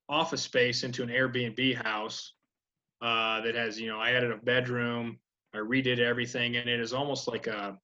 office 0.08 0.42
space 0.42 0.82
into 0.82 1.02
an 1.02 1.08
Airbnb 1.08 1.76
house 1.84 2.34
uh, 3.02 3.40
that 3.40 3.54
has, 3.54 3.80
you 3.80 3.88
know, 3.88 3.98
I 3.98 4.12
added 4.12 4.30
a 4.30 4.36
bedroom, 4.36 5.18
I 5.54 5.58
redid 5.58 5.98
everything, 5.98 6.56
and 6.56 6.68
it 6.68 6.80
is 6.80 6.92
almost 6.92 7.28
like 7.28 7.46
a 7.46 7.76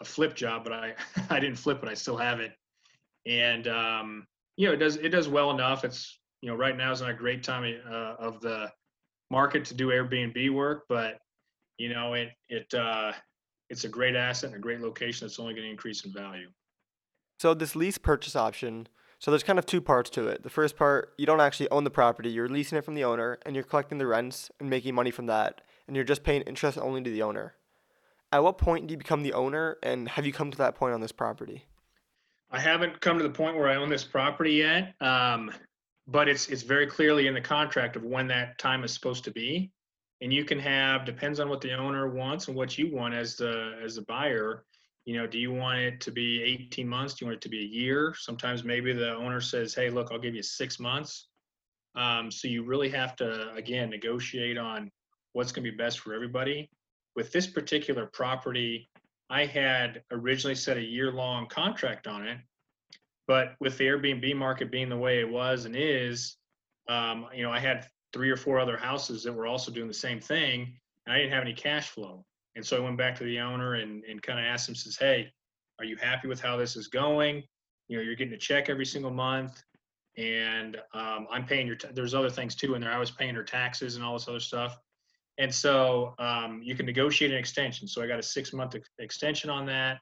a 0.00 0.04
flip 0.04 0.34
job, 0.34 0.64
but 0.64 0.72
I 0.72 0.94
I 1.30 1.38
didn't 1.38 1.56
flip 1.56 1.82
it, 1.82 1.88
I 1.88 1.94
still 1.94 2.16
have 2.16 2.40
it, 2.40 2.52
and 3.26 3.68
um, 3.68 4.26
you 4.56 4.66
know, 4.66 4.72
it 4.72 4.78
does 4.78 4.96
it 4.96 5.10
does 5.10 5.28
well 5.28 5.50
enough. 5.50 5.84
It's 5.84 6.18
you 6.40 6.50
know, 6.50 6.56
right 6.56 6.76
now 6.76 6.90
is 6.90 7.02
not 7.02 7.10
a 7.10 7.14
great 7.14 7.42
time 7.42 7.78
uh, 7.86 8.14
of 8.18 8.40
the 8.40 8.70
market 9.30 9.64
to 9.66 9.74
do 9.74 9.88
Airbnb 9.88 10.52
work, 10.52 10.84
but 10.88 11.18
you 11.78 11.92
know, 11.92 12.14
it 12.14 12.30
it 12.48 12.72
uh, 12.74 13.12
it's 13.68 13.84
a 13.84 13.88
great 13.88 14.16
asset 14.16 14.48
and 14.48 14.56
a 14.56 14.60
great 14.60 14.80
location 14.80 15.26
that's 15.26 15.38
only 15.38 15.54
going 15.54 15.64
to 15.64 15.70
increase 15.70 16.04
in 16.04 16.12
value. 16.12 16.48
So 17.38 17.54
this 17.54 17.76
lease 17.76 17.98
purchase 17.98 18.36
option, 18.36 18.88
so 19.20 19.30
there's 19.30 19.44
kind 19.44 19.58
of 19.58 19.66
two 19.66 19.80
parts 19.80 20.10
to 20.10 20.26
it. 20.26 20.42
The 20.42 20.50
first 20.50 20.76
part, 20.76 21.12
you 21.16 21.26
don't 21.26 21.40
actually 21.40 21.70
own 21.70 21.84
the 21.84 21.90
property, 21.90 22.30
you're 22.30 22.48
leasing 22.48 22.76
it 22.78 22.84
from 22.84 22.94
the 22.94 23.04
owner 23.04 23.38
and 23.46 23.54
you're 23.54 23.64
collecting 23.64 23.98
the 23.98 24.06
rents 24.06 24.50
and 24.58 24.68
making 24.68 24.94
money 24.94 25.12
from 25.12 25.26
that, 25.26 25.60
and 25.86 25.94
you're 25.94 26.04
just 26.04 26.24
paying 26.24 26.42
interest 26.42 26.78
only 26.78 27.02
to 27.02 27.10
the 27.10 27.22
owner. 27.22 27.54
At 28.32 28.42
what 28.42 28.58
point 28.58 28.86
do 28.86 28.92
you 28.92 28.98
become 28.98 29.22
the 29.22 29.34
owner 29.34 29.76
and 29.82 30.08
have 30.08 30.26
you 30.26 30.32
come 30.32 30.50
to 30.50 30.58
that 30.58 30.74
point 30.74 30.94
on 30.94 31.00
this 31.00 31.12
property? 31.12 31.66
I 32.50 32.58
haven't 32.58 33.00
come 33.00 33.18
to 33.18 33.22
the 33.22 33.30
point 33.30 33.56
where 33.56 33.68
I 33.68 33.76
own 33.76 33.90
this 33.90 34.02
property 34.02 34.54
yet, 34.54 34.94
um, 35.00 35.52
but 36.08 36.28
it's 36.28 36.48
it's 36.48 36.62
very 36.62 36.86
clearly 36.86 37.28
in 37.28 37.34
the 37.34 37.40
contract 37.40 37.94
of 37.94 38.02
when 38.02 38.26
that 38.28 38.58
time 38.58 38.82
is 38.82 38.92
supposed 38.92 39.22
to 39.24 39.30
be 39.30 39.70
and 40.20 40.32
you 40.32 40.44
can 40.44 40.58
have 40.58 41.04
depends 41.04 41.40
on 41.40 41.48
what 41.48 41.60
the 41.60 41.72
owner 41.72 42.08
wants 42.08 42.48
and 42.48 42.56
what 42.56 42.76
you 42.76 42.94
want 42.94 43.14
as 43.14 43.36
the 43.36 43.78
as 43.82 43.96
the 43.96 44.02
buyer 44.02 44.64
you 45.10 45.16
know 45.16 45.26
do 45.26 45.38
you 45.38 45.52
want 45.52 45.80
it 45.80 46.00
to 46.00 46.12
be 46.12 46.40
18 46.42 46.86
months 46.86 47.14
do 47.14 47.24
you 47.24 47.28
want 47.28 47.38
it 47.38 47.42
to 47.42 47.48
be 47.48 47.60
a 47.60 47.66
year 47.66 48.14
sometimes 48.16 48.62
maybe 48.62 48.92
the 48.92 49.12
owner 49.14 49.40
says 49.40 49.74
hey 49.74 49.90
look 49.90 50.12
i'll 50.12 50.20
give 50.20 50.36
you 50.36 50.42
six 50.42 50.78
months 50.78 51.26
um, 51.96 52.30
so 52.30 52.46
you 52.46 52.62
really 52.62 52.88
have 52.88 53.16
to 53.16 53.52
again 53.54 53.90
negotiate 53.90 54.56
on 54.56 54.88
what's 55.32 55.50
going 55.50 55.64
to 55.64 55.70
be 55.70 55.76
best 55.76 55.98
for 55.98 56.14
everybody 56.14 56.70
with 57.16 57.32
this 57.32 57.48
particular 57.48 58.06
property 58.12 58.88
i 59.30 59.44
had 59.44 60.00
originally 60.12 60.54
set 60.54 60.76
a 60.76 60.84
year 60.96 61.10
long 61.10 61.48
contract 61.48 62.06
on 62.06 62.24
it 62.24 62.38
but 63.26 63.54
with 63.58 63.76
the 63.78 63.86
airbnb 63.86 64.36
market 64.36 64.70
being 64.70 64.88
the 64.88 64.96
way 64.96 65.18
it 65.18 65.28
was 65.28 65.64
and 65.64 65.74
is 65.76 66.36
um, 66.88 67.26
you 67.34 67.42
know 67.42 67.50
i 67.50 67.58
had 67.58 67.84
three 68.12 68.30
or 68.30 68.36
four 68.36 68.58
other 68.58 68.76
houses 68.76 69.22
that 69.22 69.32
were 69.32 69.46
also 69.46 69.70
doing 69.70 69.88
the 69.88 69.94
same 69.94 70.20
thing. 70.20 70.74
And 71.06 71.14
I 71.14 71.18
didn't 71.18 71.32
have 71.32 71.42
any 71.42 71.54
cash 71.54 71.88
flow. 71.88 72.24
And 72.56 72.64
so 72.64 72.76
I 72.76 72.80
went 72.80 72.98
back 72.98 73.16
to 73.16 73.24
the 73.24 73.38
owner 73.38 73.74
and, 73.74 74.04
and 74.04 74.20
kind 74.22 74.38
of 74.38 74.44
asked 74.44 74.68
him, 74.68 74.74
says, 74.74 74.96
Hey, 74.96 75.32
are 75.78 75.84
you 75.84 75.96
happy 75.96 76.28
with 76.28 76.40
how 76.40 76.56
this 76.56 76.76
is 76.76 76.88
going? 76.88 77.42
You 77.88 77.96
know, 77.96 78.02
you're 78.02 78.14
getting 78.14 78.34
a 78.34 78.38
check 78.38 78.68
every 78.68 78.86
single 78.86 79.10
month 79.10 79.62
and 80.16 80.76
um, 80.92 81.26
I'm 81.30 81.46
paying 81.46 81.66
your, 81.66 81.76
t- 81.76 81.88
there's 81.94 82.14
other 82.14 82.30
things 82.30 82.54
too 82.54 82.74
in 82.74 82.80
there. 82.80 82.92
I 82.92 82.98
was 82.98 83.10
paying 83.10 83.34
her 83.34 83.44
taxes 83.44 83.96
and 83.96 84.04
all 84.04 84.14
this 84.14 84.28
other 84.28 84.40
stuff. 84.40 84.76
And 85.38 85.52
so 85.54 86.14
um, 86.18 86.60
you 86.62 86.74
can 86.74 86.84
negotiate 86.84 87.30
an 87.30 87.38
extension. 87.38 87.88
So 87.88 88.02
I 88.02 88.06
got 88.06 88.18
a 88.18 88.22
six 88.22 88.52
month 88.52 88.74
ex- 88.74 88.88
extension 88.98 89.48
on 89.48 89.64
that 89.66 89.98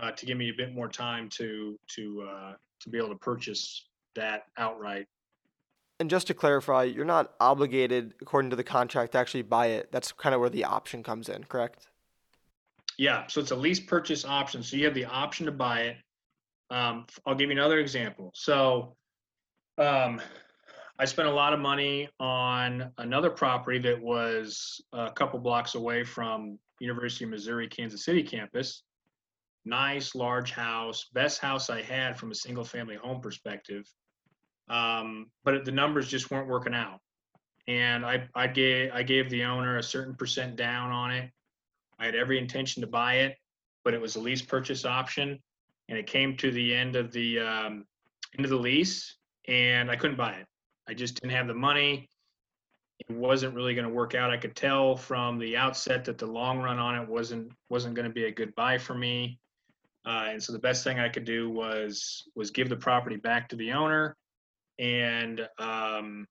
uh, 0.00 0.12
to 0.12 0.26
give 0.26 0.38
me 0.38 0.48
a 0.48 0.54
bit 0.56 0.74
more 0.74 0.88
time 0.88 1.28
to, 1.30 1.78
to, 1.96 2.28
uh, 2.30 2.52
to 2.80 2.88
be 2.88 2.96
able 2.96 3.10
to 3.10 3.16
purchase 3.16 3.88
that 4.14 4.44
outright 4.56 5.06
and 6.00 6.08
just 6.08 6.26
to 6.28 6.34
clarify, 6.34 6.84
you're 6.84 7.04
not 7.04 7.34
obligated, 7.40 8.14
according 8.22 8.48
to 8.50 8.56
the 8.56 8.64
contract, 8.64 9.12
to 9.12 9.18
actually 9.18 9.42
buy 9.42 9.66
it. 9.66 9.92
That's 9.92 10.10
kind 10.12 10.34
of 10.34 10.40
where 10.40 10.48
the 10.48 10.64
option 10.64 11.02
comes 11.02 11.28
in, 11.28 11.44
correct? 11.44 11.86
Yeah, 12.96 13.26
so 13.26 13.40
it's 13.40 13.50
a 13.50 13.56
lease 13.56 13.80
purchase 13.80 14.24
option. 14.24 14.62
So 14.62 14.76
you 14.76 14.86
have 14.86 14.94
the 14.94 15.04
option 15.04 15.44
to 15.44 15.52
buy 15.52 15.80
it. 15.82 15.96
Um, 16.70 17.06
I'll 17.26 17.34
give 17.34 17.50
you 17.50 17.56
another 17.56 17.78
example. 17.78 18.30
So 18.34 18.96
um, 19.76 20.22
I 20.98 21.04
spent 21.04 21.28
a 21.28 21.32
lot 21.32 21.52
of 21.52 21.60
money 21.60 22.08
on 22.18 22.90
another 22.96 23.28
property 23.28 23.78
that 23.80 24.00
was 24.00 24.80
a 24.94 25.10
couple 25.10 25.38
blocks 25.38 25.74
away 25.74 26.02
from 26.02 26.58
University 26.80 27.24
of 27.24 27.30
Missouri 27.30 27.68
Kansas 27.68 28.06
City 28.06 28.22
campus. 28.22 28.84
Nice 29.66 30.14
large 30.14 30.52
house, 30.52 31.08
best 31.12 31.40
house 31.40 31.68
I 31.68 31.82
had 31.82 32.18
from 32.18 32.30
a 32.30 32.34
single 32.34 32.64
family 32.64 32.96
home 32.96 33.20
perspective. 33.20 33.84
Um, 34.70 35.26
but 35.44 35.64
the 35.64 35.72
numbers 35.72 36.08
just 36.08 36.30
weren't 36.30 36.48
working 36.48 36.74
out. 36.74 37.00
And 37.66 38.06
I, 38.06 38.28
I 38.34 38.46
gave 38.46 38.92
I 38.92 39.02
gave 39.02 39.28
the 39.28 39.44
owner 39.44 39.76
a 39.76 39.82
certain 39.82 40.14
percent 40.14 40.56
down 40.56 40.90
on 40.90 41.10
it. 41.10 41.30
I 41.98 42.06
had 42.06 42.14
every 42.14 42.38
intention 42.38 42.80
to 42.80 42.86
buy 42.86 43.16
it, 43.16 43.36
but 43.84 43.92
it 43.92 44.00
was 44.00 44.16
a 44.16 44.20
lease 44.20 44.42
purchase 44.42 44.84
option, 44.84 45.38
and 45.88 45.98
it 45.98 46.06
came 46.06 46.36
to 46.38 46.50
the 46.50 46.74
end 46.74 46.96
of 46.96 47.12
the 47.12 47.40
um, 47.40 47.84
end 48.36 48.46
of 48.46 48.50
the 48.50 48.56
lease, 48.56 49.16
and 49.46 49.90
I 49.90 49.96
couldn't 49.96 50.16
buy 50.16 50.32
it. 50.32 50.46
I 50.88 50.94
just 50.94 51.20
didn't 51.20 51.36
have 51.36 51.48
the 51.48 51.54
money. 51.54 52.08
It 53.00 53.14
wasn't 53.14 53.54
really 53.54 53.74
going 53.74 53.88
to 53.88 53.94
work 53.94 54.14
out. 54.14 54.30
I 54.30 54.36
could 54.36 54.56
tell 54.56 54.96
from 54.96 55.38
the 55.38 55.56
outset 55.56 56.04
that 56.04 56.18
the 56.18 56.26
long 56.26 56.60
run 56.60 56.78
on 56.78 56.94
it 56.96 57.08
wasn't 57.08 57.52
wasn't 57.68 57.94
going 57.94 58.08
to 58.08 58.14
be 58.14 58.24
a 58.24 58.32
good 58.32 58.54
buy 58.54 58.78
for 58.78 58.94
me. 58.94 59.38
Uh, 60.06 60.28
and 60.28 60.42
so 60.42 60.52
the 60.52 60.58
best 60.58 60.84
thing 60.84 60.98
I 60.98 61.08
could 61.08 61.24
do 61.24 61.50
was 61.50 62.22
was 62.34 62.50
give 62.50 62.68
the 62.68 62.76
property 62.76 63.16
back 63.16 63.48
to 63.50 63.56
the 63.56 63.72
owner 63.72 64.16
and 64.80 65.46
um, 65.58 66.26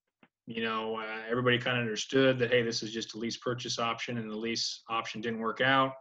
you 0.48 0.64
know 0.64 0.98
uh, 0.98 1.22
everybody 1.30 1.58
kind 1.58 1.78
of 1.78 1.82
understood 1.82 2.40
that 2.40 2.52
hey 2.52 2.64
this 2.64 2.84
is 2.84 2.92
just 2.92 3.14
a 3.14 3.18
lease 3.18 3.38
purchase 3.38 3.80
option 3.80 4.18
and 4.18 4.30
the 4.30 4.36
lease 4.36 4.82
option 4.90 5.22
didn't 5.22 5.40
work 5.40 5.62
out 5.62 5.94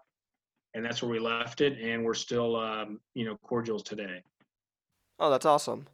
and 0.75 0.85
that's 0.85 1.03
where 1.03 1.11
we 1.11 1.19
left 1.19 1.61
it 1.61 1.79
and 1.81 2.05
we're 2.05 2.15
still 2.15 2.57
um, 2.57 3.01
you 3.15 3.25
know 3.25 3.37
cordials 3.37 3.83
today. 3.83 4.23
Oh 5.19 5.31
that's 5.31 5.47
awesome. 5.47 5.87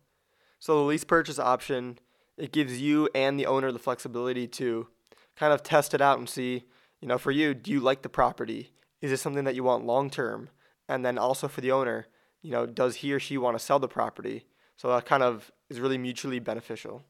So 0.59 0.77
the 0.77 0.85
lease 0.85 1.05
purchase 1.05 1.39
option 1.39 1.99
it 2.37 2.53
gives 2.53 2.81
you 2.81 3.09
and 3.15 3.39
the 3.39 3.47
owner 3.47 3.71
the 3.71 3.79
flexibility 3.79 4.47
to 4.49 4.89
kind 5.37 5.53
of 5.53 5.63
test 5.63 5.95
it 5.95 6.01
out 6.01 6.19
and 6.19 6.29
see 6.29 6.65
you 7.01 7.09
know 7.09 7.19
for 7.19 7.31
you 7.31 7.55
do 7.55 7.71
you 7.71 7.81
like 7.81 8.03
the 8.03 8.09
property? 8.09 8.73
Is 9.01 9.13
it 9.13 9.19
something 9.19 9.45
that 9.45 9.55
you 9.55 9.65
want 9.65 9.85
long 9.85 10.11
term? 10.11 10.49
And 10.89 11.05
then 11.05 11.19
also 11.19 11.49
for 11.49 11.61
the 11.61 11.73
owner 11.73 12.07
you 12.43 12.51
know 12.51 12.67
does 12.67 12.97
he 12.97 13.13
or 13.13 13.21
she 13.21 13.39
want 13.39 13.59
to 13.59 13.65
sell 13.65 13.79
the 13.79 13.89
property 13.89 14.47
so 14.77 14.89
that 14.89 15.07
kind 15.07 15.23
of 15.23 15.51
is 15.71 15.81
really 15.81 15.99
mutually 15.99 16.39
beneficial. 16.39 17.05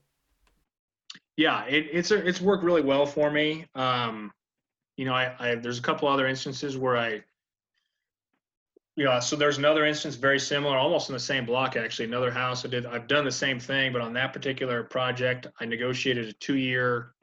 Yeah, 1.37 1.64
it, 1.66 1.88
it's 1.92 2.11
a, 2.11 2.27
it's 2.27 2.40
worked 2.40 2.64
really 2.64 2.83
well 2.83 3.07
for 3.07 3.31
me. 3.31 3.66
Um, 3.74 4.33
you 4.96 5.05
know, 5.05 5.14
I, 5.14 5.35
I 5.38 5.55
there's 5.57 5.79
a 5.79 5.83
couple 5.83 6.09
other 6.09 6.27
instances 6.29 6.77
where 6.77 6.96
I, 6.96 7.22
yeah. 8.96 9.18
So 9.18 9.35
there's 9.35 9.59
another 9.59 9.85
instance 9.85 10.14
very 10.14 10.38
similar, 10.38 10.77
almost 10.77 11.09
in 11.09 11.14
the 11.14 11.20
same 11.20 11.44
block 11.44 11.77
actually. 11.77 12.05
Another 12.05 12.31
house 12.31 12.64
I 12.64 12.68
did. 12.68 12.87
I've 12.87 13.09
done 13.09 13.24
the 13.24 13.33
same 13.33 13.59
thing, 13.59 13.92
but 13.92 14.00
on 14.00 14.12
that 14.12 14.33
particular 14.33 14.85
project, 14.85 15.48
I 15.59 15.64
negotiated 15.64 16.29
a 16.29 16.33
two-year 16.35 17.14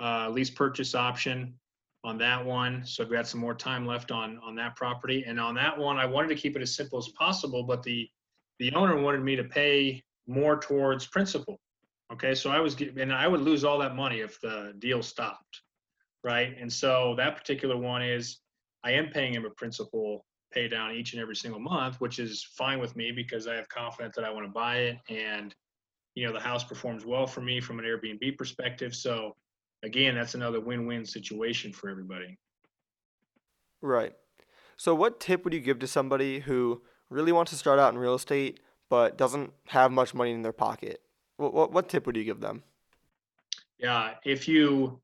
uh, 0.00 0.28
lease 0.30 0.50
purchase 0.50 0.94
option 0.94 1.54
on 2.04 2.18
that 2.18 2.44
one. 2.44 2.86
So 2.86 3.02
I've 3.02 3.10
got 3.10 3.26
some 3.26 3.40
more 3.40 3.54
time 3.54 3.84
left 3.84 4.12
on 4.12 4.38
on 4.44 4.54
that 4.54 4.76
property. 4.76 5.24
And 5.26 5.40
on 5.40 5.56
that 5.56 5.76
one, 5.76 5.98
I 5.98 6.06
wanted 6.06 6.28
to 6.28 6.36
keep 6.36 6.54
it 6.54 6.62
as 6.62 6.76
simple 6.76 6.98
as 6.98 7.08
possible, 7.08 7.64
but 7.64 7.82
the 7.82 8.08
the 8.58 8.72
owner 8.74 9.00
wanted 9.00 9.22
me 9.22 9.36
to 9.36 9.44
pay 9.44 10.02
more 10.26 10.58
towards 10.58 11.06
principal. 11.06 11.60
Okay, 12.12 12.34
so 12.34 12.50
I 12.50 12.60
was 12.60 12.76
and 12.80 13.12
I 13.12 13.26
would 13.26 13.40
lose 13.40 13.64
all 13.64 13.78
that 13.78 13.96
money 13.96 14.20
if 14.20 14.40
the 14.40 14.74
deal 14.78 15.02
stopped, 15.02 15.62
right? 16.22 16.54
And 16.58 16.72
so 16.72 17.14
that 17.16 17.36
particular 17.36 17.76
one 17.76 18.02
is 18.02 18.38
I 18.84 18.92
am 18.92 19.08
paying 19.08 19.34
him 19.34 19.44
a 19.44 19.50
principal 19.50 20.24
pay 20.52 20.68
down 20.68 20.92
each 20.92 21.12
and 21.12 21.20
every 21.20 21.34
single 21.34 21.60
month, 21.60 22.00
which 22.00 22.18
is 22.20 22.44
fine 22.56 22.78
with 22.78 22.94
me 22.94 23.10
because 23.10 23.48
I 23.48 23.54
have 23.54 23.68
confidence 23.68 24.14
that 24.14 24.24
I 24.24 24.30
want 24.30 24.46
to 24.46 24.52
buy 24.52 24.76
it 24.76 24.98
and 25.08 25.54
you 26.14 26.26
know 26.26 26.32
the 26.32 26.40
house 26.40 26.64
performs 26.64 27.04
well 27.04 27.26
for 27.26 27.40
me 27.40 27.60
from 27.60 27.78
an 27.78 27.84
Airbnb 27.84 28.38
perspective. 28.38 28.94
So 28.94 29.34
again, 29.82 30.14
that's 30.14 30.34
another 30.34 30.60
win-win 30.60 31.04
situation 31.04 31.72
for 31.72 31.90
everybody. 31.90 32.38
Right. 33.82 34.14
So 34.76 34.94
what 34.94 35.20
tip 35.20 35.44
would 35.44 35.54
you 35.54 35.60
give 35.60 35.78
to 35.80 35.86
somebody 35.86 36.40
who 36.40 36.82
really 37.10 37.32
wants 37.32 37.52
to 37.52 37.58
start 37.58 37.78
out 37.78 37.92
in 37.92 37.98
real 37.98 38.14
estate 38.14 38.60
but 38.88 39.18
doesn't 39.18 39.52
have 39.66 39.90
much 39.90 40.14
money 40.14 40.30
in 40.30 40.42
their 40.42 40.52
pocket, 40.52 41.00
what, 41.38 41.52
what, 41.52 41.72
what 41.72 41.88
tip 41.88 42.06
would 42.06 42.16
you 42.16 42.24
give 42.24 42.40
them? 42.40 42.62
Yeah, 43.78 44.14
if 44.24 44.46
you, 44.48 45.00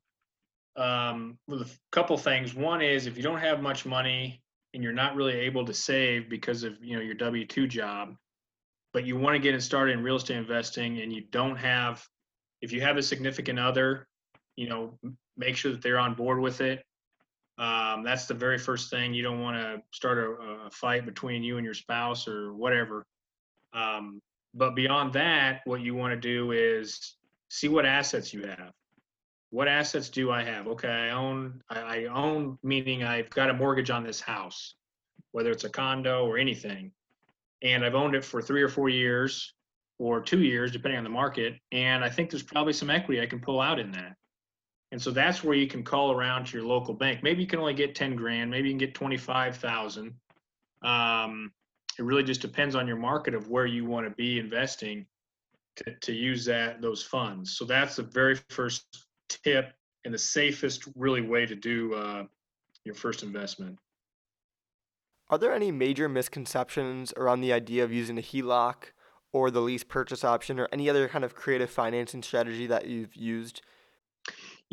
um, 0.75 1.37
with 1.47 1.61
a 1.61 1.69
couple 1.91 2.17
things. 2.17 2.55
One 2.55 2.81
is 2.81 3.05
if 3.05 3.17
you 3.17 3.23
don't 3.23 3.39
have 3.39 3.61
much 3.61 3.85
money 3.85 4.41
and 4.73 4.81
you're 4.81 4.93
not 4.93 5.15
really 5.15 5.33
able 5.33 5.65
to 5.65 5.73
save 5.73 6.29
because 6.29 6.63
of 6.63 6.83
you 6.83 6.95
know 6.95 7.01
your 7.01 7.13
W 7.13 7.45
two 7.45 7.67
job, 7.67 8.15
but 8.93 9.05
you 9.05 9.17
want 9.17 9.35
to 9.35 9.39
get 9.39 9.53
it 9.53 9.61
started 9.61 9.91
in 9.91 10.03
real 10.03 10.15
estate 10.15 10.37
investing 10.37 11.01
and 11.01 11.13
you 11.13 11.23
don't 11.31 11.57
have, 11.57 12.03
if 12.61 12.71
you 12.71 12.81
have 12.81 12.97
a 12.97 13.03
significant 13.03 13.59
other, 13.59 14.07
you 14.55 14.67
know, 14.67 14.97
make 15.37 15.55
sure 15.55 15.71
that 15.71 15.81
they're 15.81 15.99
on 15.99 16.15
board 16.15 16.39
with 16.39 16.61
it. 16.61 16.83
Um, 17.57 18.03
that's 18.03 18.25
the 18.25 18.33
very 18.33 18.57
first 18.57 18.89
thing. 18.89 19.13
You 19.13 19.21
don't 19.23 19.39
want 19.39 19.57
to 19.57 19.81
start 19.91 20.17
a, 20.17 20.65
a, 20.65 20.69
fight 20.71 21.05
between 21.05 21.43
you 21.43 21.57
and 21.57 21.65
your 21.65 21.75
spouse 21.75 22.27
or 22.27 22.53
whatever. 22.53 23.05
Um, 23.73 24.21
but 24.55 24.75
beyond 24.75 25.13
that, 25.13 25.61
what 25.65 25.81
you 25.81 25.93
want 25.93 26.13
to 26.13 26.19
do 26.19 26.51
is 26.51 27.15
see 27.49 27.67
what 27.67 27.85
assets 27.85 28.33
you 28.33 28.41
have. 28.47 28.71
What 29.51 29.67
assets 29.67 30.09
do 30.09 30.31
I 30.31 30.43
have? 30.43 30.67
Okay, 30.67 30.89
I 30.89 31.09
own. 31.11 31.61
I, 31.69 31.79
I 31.79 32.05
own 32.05 32.57
meaning 32.63 33.03
I've 33.03 33.29
got 33.29 33.51
a 33.51 33.53
mortgage 33.53 33.91
on 33.91 34.03
this 34.03 34.19
house, 34.19 34.73
whether 35.31 35.51
it's 35.51 35.63
a 35.63 35.69
condo 35.69 36.25
or 36.25 36.39
anything, 36.39 36.91
and 37.61 37.85
I've 37.85 37.93
owned 37.93 38.15
it 38.15 38.25
for 38.25 38.41
three 38.41 38.63
or 38.63 38.69
four 38.69 38.89
years. 38.89 39.53
or 39.99 40.21
two 40.21 40.41
years, 40.41 40.71
depending 40.71 40.97
on 40.97 41.03
the 41.03 41.09
market. 41.09 41.53
And 41.71 42.03
I 42.03 42.09
think 42.09 42.31
there's 42.31 42.43
probably 42.43 42.73
some 42.73 42.89
equity 42.89 43.21
I 43.21 43.27
can 43.27 43.39
pull 43.39 43.61
out 43.61 43.79
in 43.79 43.91
that. 43.91 44.15
And 44.93 45.01
so 45.01 45.09
that's 45.09 45.43
where 45.43 45.55
you 45.55 45.65
can 45.65 45.81
call 45.81 46.11
around 46.11 46.45
to 46.45 46.57
your 46.57 46.67
local 46.67 46.93
bank. 46.93 47.23
Maybe 47.23 47.41
you 47.41 47.47
can 47.47 47.57
only 47.57 47.73
get 47.73 47.95
10 47.95 48.15
grand, 48.15 48.51
maybe 48.51 48.67
you 48.67 48.73
can 48.73 48.77
get 48.77 48.93
25,000. 48.93 50.13
Um, 50.83 51.51
it 51.97 52.03
really 52.03 52.21
just 52.21 52.41
depends 52.41 52.75
on 52.75 52.87
your 52.87 52.97
market 52.97 53.33
of 53.33 53.49
where 53.49 53.65
you 53.65 53.85
want 53.85 54.07
to 54.07 54.11
be 54.11 54.37
investing 54.37 55.07
to, 55.77 55.95
to 56.01 56.13
use 56.13 56.45
that 56.45 56.79
those 56.79 57.01
funds. 57.01 57.57
So 57.57 57.65
that's 57.65 57.95
the 57.95 58.03
very 58.03 58.35
first 58.51 59.07
tip 59.29 59.73
and 60.05 60.13
the 60.13 60.19
safest 60.19 60.83
really 60.95 61.21
way 61.21 61.47
to 61.47 61.55
do 61.55 61.95
uh, 61.95 62.25
your 62.85 62.93
first 62.93 63.23
investment. 63.23 63.79
Are 65.27 65.39
there 65.39 65.55
any 65.55 65.71
major 65.71 66.07
misconceptions 66.07 67.11
around 67.17 67.41
the 67.41 67.51
idea 67.51 67.83
of 67.83 67.91
using 67.91 68.19
a 68.19 68.21
HELOC 68.21 68.91
or 69.31 69.49
the 69.49 69.61
lease 69.61 69.83
purchase 69.83 70.23
option 70.23 70.59
or 70.59 70.69
any 70.71 70.87
other 70.87 71.07
kind 71.07 71.25
of 71.25 71.33
creative 71.33 71.71
financing 71.71 72.21
strategy 72.21 72.67
that 72.67 72.85
you've 72.85 73.15
used? 73.15 73.63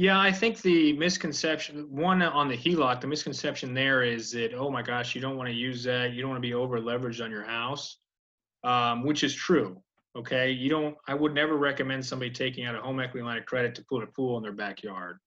Yeah, 0.00 0.18
I 0.18 0.32
think 0.32 0.62
the 0.62 0.94
misconception, 0.94 1.86
one 1.90 2.22
on 2.22 2.48
the 2.48 2.56
HELOC, 2.56 3.02
the 3.02 3.06
misconception 3.06 3.74
there 3.74 4.02
is 4.02 4.30
that, 4.30 4.54
oh 4.54 4.70
my 4.70 4.80
gosh, 4.80 5.14
you 5.14 5.20
don't 5.20 5.36
want 5.36 5.50
to 5.50 5.54
use 5.54 5.84
that. 5.84 6.14
You 6.14 6.22
don't 6.22 6.30
want 6.30 6.42
to 6.42 6.48
be 6.48 6.54
over 6.54 6.80
leveraged 6.80 7.22
on 7.22 7.30
your 7.30 7.44
house, 7.44 7.98
um, 8.64 9.04
which 9.04 9.22
is 9.22 9.34
true. 9.34 9.82
Okay. 10.16 10.52
You 10.52 10.70
don't, 10.70 10.96
I 11.06 11.12
would 11.12 11.34
never 11.34 11.58
recommend 11.58 12.06
somebody 12.06 12.30
taking 12.30 12.64
out 12.64 12.74
a 12.74 12.80
home 12.80 12.98
equity 12.98 13.22
line 13.22 13.36
of 13.36 13.44
credit 13.44 13.74
to 13.74 13.84
put 13.90 14.02
a 14.02 14.06
pool 14.06 14.38
in 14.38 14.42
their 14.42 14.54
backyard 14.54 15.18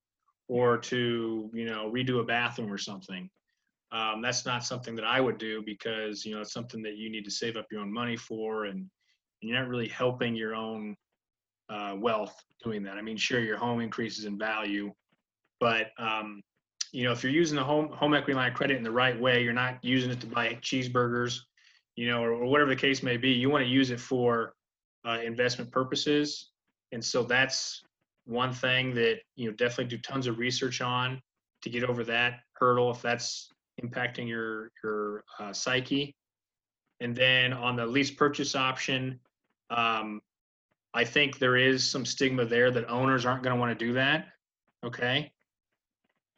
or 0.47 0.79
to, 0.79 1.51
you 1.53 1.65
know, 1.65 1.91
redo 1.93 2.19
a 2.19 2.23
bathroom 2.23 2.73
or 2.73 2.79
something. 2.79 3.29
Um, 3.91 4.23
that's 4.23 4.43
not 4.43 4.65
something 4.65 4.95
that 4.95 5.05
I 5.05 5.21
would 5.21 5.37
do 5.37 5.61
because, 5.63 6.25
you 6.25 6.33
know, 6.33 6.41
it's 6.41 6.51
something 6.51 6.81
that 6.81 6.97
you 6.97 7.11
need 7.11 7.25
to 7.25 7.31
save 7.31 7.57
up 7.57 7.67
your 7.71 7.81
own 7.81 7.93
money 7.93 8.17
for 8.17 8.65
and, 8.65 8.79
and 8.79 8.89
you're 9.51 9.59
not 9.59 9.69
really 9.69 9.89
helping 9.89 10.35
your 10.35 10.55
own 10.55 10.95
uh, 11.69 11.95
wealth 11.97 12.35
doing 12.63 12.83
that. 12.83 12.97
I 12.97 13.01
mean, 13.01 13.17
sure, 13.17 13.39
your 13.39 13.57
home 13.57 13.81
increases 13.81 14.25
in 14.25 14.37
value, 14.37 14.91
but 15.59 15.87
um, 15.97 16.41
you 16.91 17.03
know, 17.03 17.11
if 17.11 17.23
you're 17.23 17.31
using 17.31 17.55
the 17.55 17.63
home 17.63 17.89
home 17.89 18.13
equity 18.13 18.33
line 18.33 18.51
of 18.51 18.57
credit 18.57 18.77
in 18.77 18.83
the 18.83 18.91
right 18.91 19.19
way, 19.19 19.43
you're 19.43 19.53
not 19.53 19.83
using 19.83 20.11
it 20.11 20.21
to 20.21 20.27
buy 20.27 20.57
cheeseburgers, 20.61 21.39
you 21.95 22.07
know, 22.07 22.23
or, 22.23 22.31
or 22.31 22.45
whatever 22.45 22.69
the 22.69 22.75
case 22.75 23.01
may 23.01 23.17
be. 23.17 23.31
You 23.31 23.49
want 23.49 23.63
to 23.63 23.69
use 23.69 23.89
it 23.89 23.99
for 23.99 24.53
uh, 25.07 25.19
investment 25.23 25.71
purposes, 25.71 26.51
and 26.91 27.03
so 27.03 27.23
that's 27.23 27.83
one 28.25 28.53
thing 28.53 28.93
that 28.95 29.19
you 29.35 29.49
know 29.49 29.55
definitely 29.55 29.85
do 29.85 29.97
tons 29.97 30.27
of 30.27 30.37
research 30.37 30.81
on 30.81 31.21
to 31.63 31.69
get 31.69 31.83
over 31.83 32.03
that 32.03 32.39
hurdle 32.53 32.91
if 32.91 33.01
that's 33.01 33.49
impacting 33.83 34.27
your 34.27 34.71
your 34.83 35.23
uh, 35.39 35.51
psyche. 35.51 36.15
And 36.99 37.15
then 37.15 37.51
on 37.51 37.75
the 37.75 37.85
lease 37.85 38.11
purchase 38.11 38.55
option, 38.55 39.19
um, 39.69 40.21
I 40.93 41.03
think 41.03 41.39
there 41.39 41.57
is 41.57 41.89
some 41.89 42.05
stigma 42.05 42.45
there 42.45 42.71
that 42.71 42.89
owners 42.89 43.25
aren't 43.25 43.43
going 43.43 43.55
to 43.55 43.59
want 43.59 43.77
to 43.77 43.85
do 43.85 43.93
that. 43.93 44.27
Okay. 44.85 45.31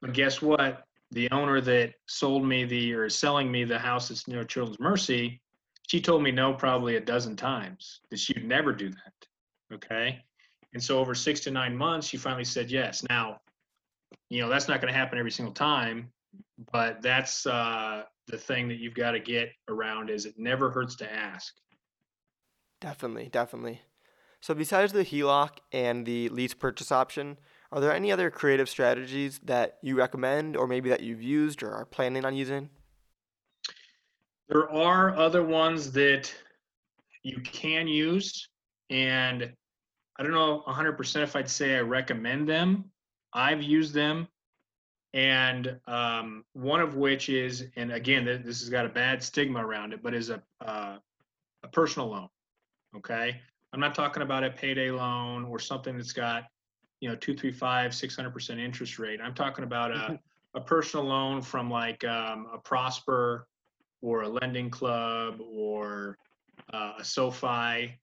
But 0.01 0.13
guess 0.13 0.41
what? 0.41 0.83
The 1.11 1.29
owner 1.31 1.61
that 1.61 1.93
sold 2.07 2.45
me 2.45 2.65
the 2.65 2.93
or 2.93 3.05
is 3.05 3.17
selling 3.17 3.51
me 3.51 3.63
the 3.63 3.79
house 3.79 4.09
that's 4.09 4.27
near 4.27 4.43
Children's 4.43 4.79
Mercy, 4.79 5.41
she 5.87 6.01
told 6.01 6.23
me 6.23 6.31
no 6.31 6.53
probably 6.53 6.95
a 6.95 7.01
dozen 7.01 7.35
times 7.35 8.01
that 8.09 8.19
she'd 8.19 8.45
never 8.45 8.73
do 8.73 8.89
that. 8.89 9.75
Okay. 9.75 10.19
And 10.73 10.83
so 10.83 10.99
over 10.99 11.15
six 11.15 11.39
to 11.41 11.51
nine 11.51 11.75
months, 11.75 12.07
she 12.07 12.17
finally 12.17 12.43
said 12.43 12.69
yes. 12.71 13.03
Now, 13.09 13.39
you 14.29 14.41
know, 14.41 14.49
that's 14.49 14.67
not 14.67 14.81
going 14.81 14.91
to 14.91 14.97
happen 14.97 15.17
every 15.17 15.31
single 15.31 15.53
time, 15.53 16.11
but 16.71 17.01
that's 17.01 17.45
uh, 17.45 18.03
the 18.27 18.37
thing 18.37 18.67
that 18.67 18.77
you've 18.77 18.93
got 18.93 19.11
to 19.11 19.19
get 19.19 19.51
around 19.69 20.09
is 20.09 20.25
it 20.25 20.35
never 20.37 20.69
hurts 20.69 20.95
to 20.97 21.11
ask. 21.11 21.53
Definitely, 22.81 23.29
definitely. 23.31 23.81
So, 24.45 24.53
besides 24.53 24.93
the 24.93 25.03
HELOC 25.03 25.57
and 25.71 26.05
the 26.05 26.29
lease 26.29 26.53
purchase 26.53 26.91
option, 26.91 27.39
are 27.71 27.81
there 27.81 27.91
any 27.91 28.11
other 28.11 28.29
creative 28.29 28.69
strategies 28.69 29.39
that 29.39 29.79
you 29.81 29.97
recommend 29.97 30.55
or 30.55 30.67
maybe 30.67 30.87
that 30.89 30.99
you've 30.99 31.23
used 31.23 31.63
or 31.63 31.71
are 31.71 31.83
planning 31.83 32.23
on 32.25 32.35
using? 32.35 32.69
There 34.47 34.71
are 34.71 35.15
other 35.17 35.43
ones 35.43 35.91
that 35.93 36.31
you 37.23 37.41
can 37.41 37.87
use, 37.87 38.47
and 38.91 39.51
I 40.19 40.21
don't 40.21 40.31
know 40.31 40.63
100% 40.67 41.23
if 41.23 41.35
I'd 41.35 41.49
say 41.49 41.77
I 41.77 41.81
recommend 41.81 42.47
them. 42.47 42.91
I've 43.33 43.63
used 43.63 43.95
them, 43.95 44.27
and 45.15 45.79
um, 45.87 46.45
one 46.53 46.81
of 46.81 46.93
which 46.93 47.29
is, 47.29 47.65
and 47.77 47.91
again, 47.91 48.25
this 48.25 48.59
has 48.59 48.69
got 48.69 48.85
a 48.85 48.89
bad 48.89 49.23
stigma 49.23 49.65
around 49.65 49.91
it, 49.91 50.03
but 50.03 50.13
is 50.13 50.29
a 50.29 50.39
uh, 50.63 50.97
a 51.63 51.67
personal 51.69 52.09
loan. 52.09 52.29
Okay, 52.95 53.41
I'm 53.75 53.81
not 53.81 53.93
talking 53.93 54.23
about 54.23 54.45
a 54.45 54.49
payday 54.49 54.89
loan 54.89 55.43
or 55.43 55.59
something 55.59 55.97
that's 55.97 56.13
got, 56.13 56.45
you 57.01 57.09
know, 57.09 57.15
two, 57.17 57.35
three, 57.35 57.51
five, 57.51 57.93
six 57.93 58.15
hundred 58.15 58.31
percent 58.31 58.57
interest 58.57 58.97
rate. 58.99 59.19
I'm 59.21 59.33
talking 59.33 59.65
about 59.65 59.91
a, 59.91 59.95
mm-hmm. 59.95 60.15
a 60.57 60.61
personal 60.61 61.05
loan 61.05 61.41
from 61.41 61.69
like 61.69 62.01
um, 62.05 62.47
a 62.53 62.57
Prosper 62.57 63.49
or 64.01 64.21
a 64.21 64.29
lending 64.29 64.69
club 64.69 65.41
or 65.41 66.17
uh, 66.73 66.93
a 66.99 67.03
SoFi, 67.03 67.99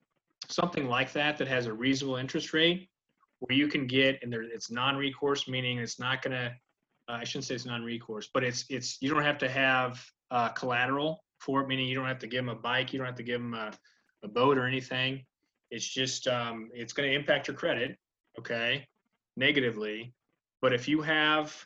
something 0.47 0.89
like 0.89 1.11
that 1.15 1.39
that 1.39 1.49
has 1.49 1.65
a 1.65 1.73
reasonable 1.73 2.17
interest 2.17 2.53
rate 2.53 2.91
where 3.39 3.57
you 3.57 3.67
can 3.67 3.87
get 3.87 4.19
and 4.23 4.31
there 4.31 4.43
it's 4.43 4.71
non-recourse, 4.71 5.49
meaning 5.49 5.79
it's 5.79 5.99
not 5.99 6.21
going 6.21 6.33
to. 6.33 6.53
Uh, 7.09 7.13
I 7.13 7.25
shouldn't 7.25 7.45
say 7.45 7.55
it's 7.55 7.65
non-recourse, 7.65 8.29
but 8.35 8.45
it's 8.45 8.67
it's 8.69 8.99
you 9.01 9.09
don't 9.09 9.25
have 9.25 9.39
to 9.39 9.49
have 9.49 10.05
uh, 10.31 10.51
collateral 10.51 11.25
for 11.39 11.63
it, 11.63 11.67
meaning 11.67 11.87
you 11.87 11.95
don't 11.95 12.07
have 12.07 12.19
to 12.19 12.27
give 12.27 12.45
them 12.45 12.55
a 12.55 12.61
bike, 12.61 12.93
you 12.93 12.99
don't 12.99 13.07
have 13.07 13.17
to 13.17 13.23
give 13.23 13.41
them 13.41 13.55
a, 13.55 13.73
a 14.23 14.29
boat 14.29 14.59
or 14.59 14.67
anything. 14.67 15.25
It's 15.73 15.89
just 15.89 16.29
um, 16.29 16.69
it's 16.75 16.93
going 16.93 17.09
to 17.09 17.17
impact 17.17 17.49
your 17.49 17.57
credit, 17.57 17.97
okay, 18.39 18.87
negatively. 19.39 20.13
But 20.61 20.75
if 20.75 20.87
you 20.87 21.01
have 21.01 21.57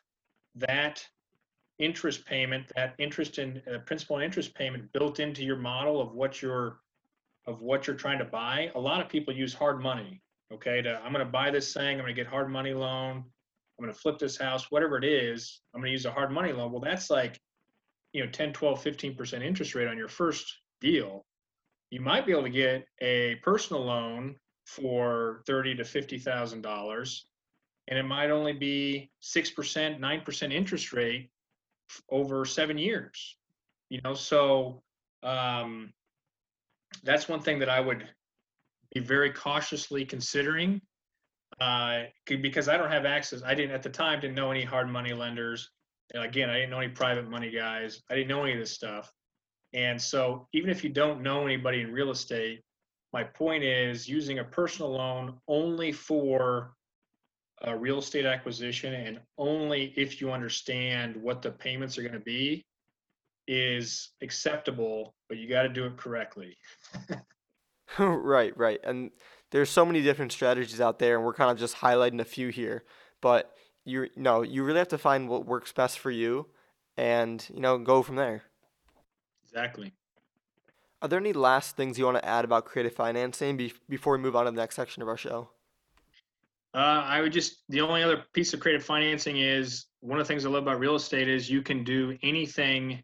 that 0.55 1.05
interest 1.81 2.25
payment, 2.25 2.71
that 2.77 2.95
interest 2.99 3.40
in 3.40 3.61
uh, 3.71 3.79
principal 3.79 4.16
and 4.16 4.25
interest 4.25 4.55
payment 4.55 4.90
built 4.92 5.19
into 5.19 5.45
your 5.45 5.57
model 5.57 6.01
of 6.01 6.14
what 6.14 6.40
you're 6.40 6.79
of 7.49 7.62
what 7.62 7.87
you're 7.87 7.97
trying 7.97 8.19
to 8.19 8.25
buy, 8.25 8.71
a 8.77 8.81
lot 8.81 9.01
of 9.01 9.09
people 9.09 9.35
use 9.35 9.53
hard 9.53 9.83
money. 9.83 10.23
Okay, 10.53 10.81
to 10.83 11.01
I'm 11.05 11.12
going 11.12 11.27
to 11.27 11.31
buy 11.31 11.51
this 11.51 11.75
thing, 11.75 11.99
I'm 11.99 12.05
going 12.05 12.14
to 12.14 12.23
get 12.23 12.29
hard 12.29 12.49
money 12.49 12.75
loan, 12.75 13.16
I'm 13.16 13.85
going 13.85 13.92
to 13.92 14.01
flip 14.01 14.21
this 14.21 14.37
house, 14.37 14.71
whatever 14.71 14.97
it 14.99 15.05
is, 15.05 15.62
I'm 15.75 15.81
going 15.81 15.88
to 15.88 15.92
use 15.92 16.07
a 16.07 16.12
hard 16.12 16.31
money 16.31 16.53
loan. 16.53 16.71
Well, 16.71 16.81
that's 16.81 17.11
like, 17.11 17.40
you 18.12 18.25
know, 18.25 18.31
10, 18.31 18.53
12, 18.53 18.85
15% 18.85 19.42
interest 19.42 19.75
rate 19.75 19.88
on 19.88 19.99
your 19.99 20.09
first 20.09 20.61
deal 20.81 21.25
you 21.90 22.01
might 22.01 22.27
be 22.27 22.33
able 22.33 22.42
to 22.42 22.51
get 22.51 22.87
a 23.01 23.37
personal 23.37 23.85
loan 23.85 24.37
for 24.66 25.42
thirty 25.46 25.75
to 25.75 25.85
fifty 25.85 26.18
thousand 26.18 26.62
dollars, 26.62 27.27
and 27.88 27.99
it 27.99 28.03
might 28.03 28.31
only 28.31 28.53
be 28.53 29.11
six 29.20 29.51
percent, 29.51 30.01
nine 30.01 30.22
percent 30.22 30.53
interest 30.53 30.92
rate 30.92 31.31
over 32.11 32.44
seven 32.44 32.77
years. 32.77 33.37
You 33.88 34.01
know, 34.03 34.14
so 34.14 34.83
um, 35.22 35.92
that's 37.05 37.29
one 37.29 37.40
thing 37.40 37.59
that 37.61 37.68
I 37.68 37.81
would 37.81 38.09
be 38.92 39.01
very 39.01 39.31
cautiously 39.31 40.05
considering 40.05 40.81
uh, 41.61 42.03
because 42.27 42.68
I 42.68 42.77
don't 42.77 42.90
have 42.90 43.05
access. 43.05 43.42
I 43.44 43.55
didn't 43.55 43.75
at 43.75 43.83
the 43.83 43.90
time 43.90 44.20
didn't 44.20 44.37
know 44.37 44.51
any 44.51 44.64
hard 44.64 44.88
money 44.88 45.12
lenders. 45.12 45.70
Again, 46.14 46.51
I 46.51 46.55
didn't 46.55 46.70
know 46.70 46.81
any 46.81 46.92
private 46.92 47.29
money 47.29 47.51
guys. 47.51 48.03
I 48.11 48.14
didn't 48.14 48.29
know 48.29 48.42
any 48.42 48.53
of 48.53 48.59
this 48.59 48.72
stuff. 48.72 49.12
And 49.72 50.00
so, 50.00 50.48
even 50.52 50.70
if 50.70 50.83
you 50.85 50.90
don't 50.90 51.22
know 51.22 51.44
anybody 51.44 51.81
in 51.81 51.92
real 51.92 52.11
estate, 52.11 52.62
my 53.12 53.24
point 53.24 53.64
is 53.64 54.09
using 54.09 54.38
a 54.38 54.44
personal 54.44 54.92
loan 54.92 55.35
only 55.48 55.92
for 55.92 56.72
a 57.62 57.76
real 57.76 57.98
estate 57.98 58.26
acquisition 58.26 58.92
and 58.94 59.20
only 59.38 59.94
if 59.96 60.20
you 60.20 60.31
understand 60.31 61.16
what 61.16 61.40
the 61.40 61.50
payments 61.50 61.96
are 61.96 62.02
going 62.02 62.12
to 62.12 62.20
be 62.20 62.64
is 63.48 64.11
acceptable, 64.22 65.14
but 65.29 65.38
you 65.38 65.48
got 65.48 65.62
to 65.62 65.68
do 65.68 65.87
it 65.87 65.96
correctly. 65.96 66.57
right, 67.98 68.57
right. 68.57 68.81
And 68.85 69.11
there's 69.50 69.70
so 69.70 69.87
many 69.87 70.02
different 70.02 70.33
strategies 70.33 70.81
out 70.81 70.98
there, 70.98 71.16
and 71.16 71.24
we're 71.24 71.35
kind 71.35 71.50
of 71.50 71.59
just 71.59 71.76
highlighting 71.76 72.20
a 72.20 72.24
few 72.24 72.48
here. 72.48 72.85
But 73.22 73.52
you 73.85 74.09
no, 74.16 74.42
you 74.42 74.64
really 74.64 74.79
have 74.79 74.88
to 74.88 74.98
find 74.98 75.29
what 75.29 75.46
works 75.46 75.72
best 75.72 75.98
for 75.98 76.11
you, 76.11 76.48
and 76.96 77.44
you 77.52 77.61
know, 77.61 77.79
go 77.79 78.02
from 78.02 78.16
there. 78.16 78.42
Exactly. 79.57 79.90
Are 81.01 81.09
there 81.09 81.19
any 81.19 81.33
last 81.33 81.77
things 81.77 81.99
you 81.99 82.05
want 82.05 82.19
to 82.19 82.25
add 82.25 82.45
about 82.45 82.66
creative 82.66 82.92
financing 82.92 83.57
be- 83.57 83.73
before 83.88 84.14
we 84.14 84.23
move 84.23 84.37
on 84.37 84.45
to 84.45 84.51
the 84.51 84.57
next 84.57 84.77
section 84.77 85.03
of 85.03 85.09
our 85.09 85.16
show? 85.16 85.49
Uh, 86.75 87.03
I 87.07 87.23
would 87.23 87.33
just 87.33 87.62
the 87.71 87.81
only 87.81 88.03
other 88.03 88.23
piece 88.35 88.53
of 88.53 88.61
creative 88.61 88.85
financing 88.85 89.38
is 89.38 89.87
one 90.01 90.21
of 90.21 90.27
the 90.27 90.29
things 90.29 90.45
I 90.45 90.51
love 90.51 90.64
about 90.64 90.79
real 90.79 90.95
estate 90.95 91.27
is 91.27 91.49
you 91.49 91.62
can 91.62 91.85
do 91.85 92.19
anything. 92.23 93.03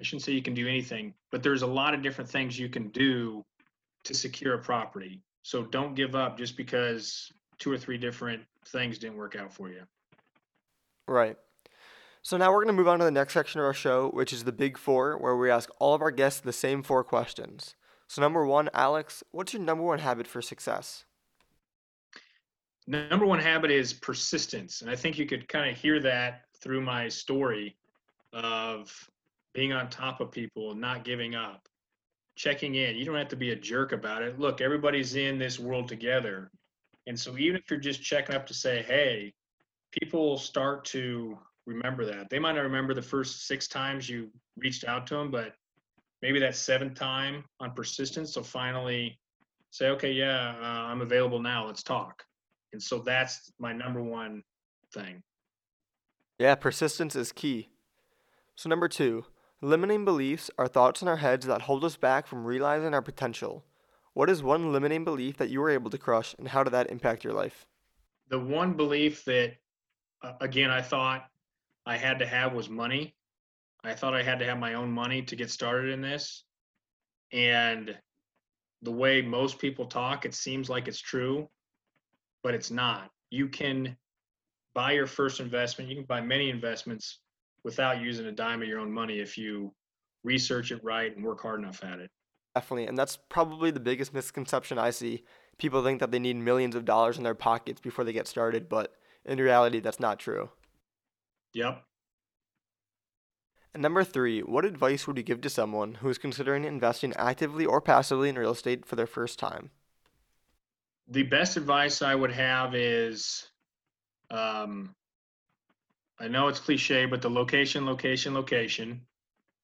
I 0.00 0.04
shouldn't 0.04 0.22
say 0.22 0.32
you 0.32 0.42
can 0.42 0.54
do 0.54 0.68
anything, 0.68 1.14
but 1.32 1.42
there's 1.42 1.62
a 1.62 1.66
lot 1.66 1.94
of 1.94 2.02
different 2.02 2.30
things 2.30 2.56
you 2.56 2.68
can 2.68 2.88
do 2.90 3.44
to 4.04 4.14
secure 4.14 4.54
a 4.54 4.58
property. 4.58 5.20
So 5.42 5.64
don't 5.64 5.96
give 5.96 6.14
up 6.14 6.38
just 6.38 6.56
because 6.56 7.32
two 7.58 7.72
or 7.72 7.78
three 7.78 7.98
different 7.98 8.42
things 8.68 8.98
didn't 8.98 9.16
work 9.16 9.34
out 9.34 9.52
for 9.52 9.68
you. 9.68 9.82
Right. 11.08 11.36
So 12.22 12.36
now 12.36 12.52
we're 12.52 12.64
going 12.64 12.68
to 12.68 12.72
move 12.72 12.88
on 12.88 13.00
to 13.00 13.04
the 13.04 13.10
next 13.10 13.34
section 13.34 13.60
of 13.60 13.66
our 13.66 13.74
show, 13.74 14.08
which 14.10 14.32
is 14.32 14.44
the 14.44 14.52
Big 14.52 14.78
Four, 14.78 15.18
where 15.18 15.36
we 15.36 15.50
ask 15.50 15.68
all 15.80 15.92
of 15.92 16.00
our 16.00 16.12
guests 16.12 16.40
the 16.40 16.52
same 16.52 16.84
four 16.84 17.02
questions. 17.02 17.74
So, 18.06 18.22
number 18.22 18.46
one, 18.46 18.70
Alex, 18.72 19.24
what's 19.32 19.52
your 19.52 19.62
number 19.62 19.82
one 19.82 19.98
habit 19.98 20.26
for 20.26 20.40
success? 20.40 21.04
number 22.86 23.24
one 23.24 23.38
habit 23.38 23.70
is 23.70 23.92
persistence. 23.92 24.82
And 24.82 24.90
I 24.90 24.96
think 24.96 25.16
you 25.16 25.24
could 25.24 25.48
kind 25.48 25.70
of 25.70 25.76
hear 25.76 26.00
that 26.00 26.42
through 26.60 26.80
my 26.80 27.08
story 27.08 27.76
of 28.32 28.92
being 29.54 29.72
on 29.72 29.88
top 29.88 30.20
of 30.20 30.30
people, 30.30 30.72
and 30.72 30.80
not 30.80 31.04
giving 31.04 31.34
up, 31.34 31.68
checking 32.36 32.74
in. 32.74 32.96
You 32.96 33.04
don't 33.04 33.16
have 33.16 33.28
to 33.28 33.36
be 33.36 33.50
a 33.50 33.56
jerk 33.56 33.92
about 33.92 34.22
it. 34.22 34.38
Look, 34.38 34.60
everybody's 34.60 35.14
in 35.14 35.38
this 35.38 35.58
world 35.58 35.88
together. 35.88 36.50
And 37.06 37.18
so 37.18 37.36
even 37.36 37.56
if 37.56 37.70
you're 37.70 37.78
just 37.78 38.02
checking 38.02 38.34
up 38.34 38.46
to 38.46 38.54
say, 38.54 38.82
hey, 38.82 39.34
people 39.90 40.38
start 40.38 40.84
to 40.86 41.38
remember 41.66 42.04
that. 42.06 42.30
They 42.30 42.38
might 42.38 42.52
not 42.52 42.62
remember 42.62 42.94
the 42.94 43.02
first 43.02 43.46
six 43.46 43.68
times 43.68 44.08
you 44.08 44.30
reached 44.56 44.84
out 44.84 45.06
to 45.08 45.14
them, 45.14 45.30
but 45.30 45.54
maybe 46.20 46.38
that 46.40 46.56
seventh 46.56 46.94
time 46.94 47.44
on 47.60 47.72
persistence, 47.72 48.34
they'll 48.34 48.44
finally 48.44 49.18
say, 49.70 49.88
okay, 49.88 50.12
yeah, 50.12 50.54
uh, 50.60 50.64
I'm 50.64 51.00
available 51.00 51.40
now. 51.40 51.66
Let's 51.66 51.82
talk. 51.82 52.24
And 52.72 52.82
so 52.82 52.98
that's 52.98 53.52
my 53.58 53.72
number 53.72 54.02
one 54.02 54.42
thing. 54.94 55.22
Yeah, 56.38 56.54
persistence 56.54 57.14
is 57.14 57.32
key. 57.32 57.68
So, 58.54 58.68
number 58.68 58.88
two, 58.88 59.24
limiting 59.60 60.04
beliefs 60.04 60.50
are 60.58 60.68
thoughts 60.68 61.02
in 61.02 61.08
our 61.08 61.18
heads 61.18 61.46
that 61.46 61.62
hold 61.62 61.84
us 61.84 61.96
back 61.96 62.26
from 62.26 62.44
realizing 62.44 62.94
our 62.94 63.02
potential. 63.02 63.64
What 64.14 64.28
is 64.28 64.42
one 64.42 64.72
limiting 64.72 65.04
belief 65.04 65.38
that 65.38 65.50
you 65.50 65.60
were 65.60 65.70
able 65.70 65.90
to 65.90 65.98
crush, 65.98 66.34
and 66.38 66.48
how 66.48 66.64
did 66.64 66.72
that 66.72 66.90
impact 66.90 67.24
your 67.24 67.32
life? 67.32 67.66
The 68.28 68.38
one 68.38 68.74
belief 68.74 69.24
that, 69.24 69.54
uh, 70.22 70.32
again, 70.40 70.70
I 70.70 70.82
thought 70.82 71.28
I 71.86 71.96
had 71.96 72.18
to 72.20 72.26
have 72.26 72.52
was 72.52 72.68
money. 72.68 73.14
I 73.84 73.94
thought 73.94 74.14
I 74.14 74.22
had 74.22 74.38
to 74.38 74.44
have 74.44 74.58
my 74.58 74.74
own 74.74 74.90
money 74.90 75.22
to 75.22 75.36
get 75.36 75.50
started 75.50 75.90
in 75.90 76.00
this. 76.00 76.44
And 77.32 77.96
the 78.82 78.92
way 78.92 79.22
most 79.22 79.58
people 79.58 79.86
talk, 79.86 80.24
it 80.24 80.34
seems 80.34 80.68
like 80.68 80.88
it's 80.88 81.00
true, 81.00 81.48
but 82.42 82.54
it's 82.54 82.70
not. 82.70 83.10
You 83.30 83.48
can 83.48 83.96
buy 84.74 84.92
your 84.92 85.06
first 85.06 85.40
investment, 85.40 85.90
you 85.90 85.96
can 85.96 86.04
buy 86.04 86.20
many 86.20 86.50
investments 86.50 87.18
without 87.64 88.00
using 88.00 88.26
a 88.26 88.32
dime 88.32 88.62
of 88.62 88.68
your 88.68 88.80
own 88.80 88.90
money 88.90 89.18
if 89.18 89.36
you 89.36 89.72
research 90.24 90.72
it 90.72 90.82
right 90.82 91.14
and 91.14 91.24
work 91.24 91.40
hard 91.40 91.60
enough 91.60 91.82
at 91.84 91.98
it. 91.98 92.10
Definitely. 92.54 92.86
And 92.86 92.98
that's 92.98 93.18
probably 93.28 93.70
the 93.70 93.80
biggest 93.80 94.12
misconception 94.12 94.78
I 94.78 94.90
see. 94.90 95.24
People 95.58 95.82
think 95.82 96.00
that 96.00 96.10
they 96.10 96.18
need 96.18 96.36
millions 96.36 96.74
of 96.74 96.84
dollars 96.84 97.18
in 97.18 97.24
their 97.24 97.34
pockets 97.34 97.80
before 97.80 98.04
they 98.04 98.12
get 98.12 98.26
started, 98.26 98.68
but 98.68 98.94
in 99.24 99.38
reality, 99.38 99.80
that's 99.80 100.00
not 100.00 100.18
true. 100.18 100.50
Yep. 101.54 101.84
And 103.74 103.82
number 103.82 104.04
three, 104.04 104.40
what 104.40 104.64
advice 104.64 105.06
would 105.06 105.16
you 105.16 105.22
give 105.22 105.40
to 105.42 105.50
someone 105.50 105.94
who 105.94 106.08
is 106.08 106.18
considering 106.18 106.64
investing 106.64 107.14
actively 107.16 107.64
or 107.64 107.80
passively 107.80 108.28
in 108.28 108.38
real 108.38 108.52
estate 108.52 108.84
for 108.84 108.96
their 108.96 109.06
first 109.06 109.38
time? 109.38 109.70
The 111.08 111.22
best 111.22 111.56
advice 111.56 112.02
I 112.02 112.14
would 112.14 112.32
have 112.32 112.74
is 112.74 113.50
um, 114.30 114.94
I 116.18 116.28
know 116.28 116.48
it's 116.48 116.60
cliche, 116.60 117.06
but 117.06 117.20
the 117.20 117.30
location, 117.30 117.84
location, 117.84 118.32
location. 118.34 119.06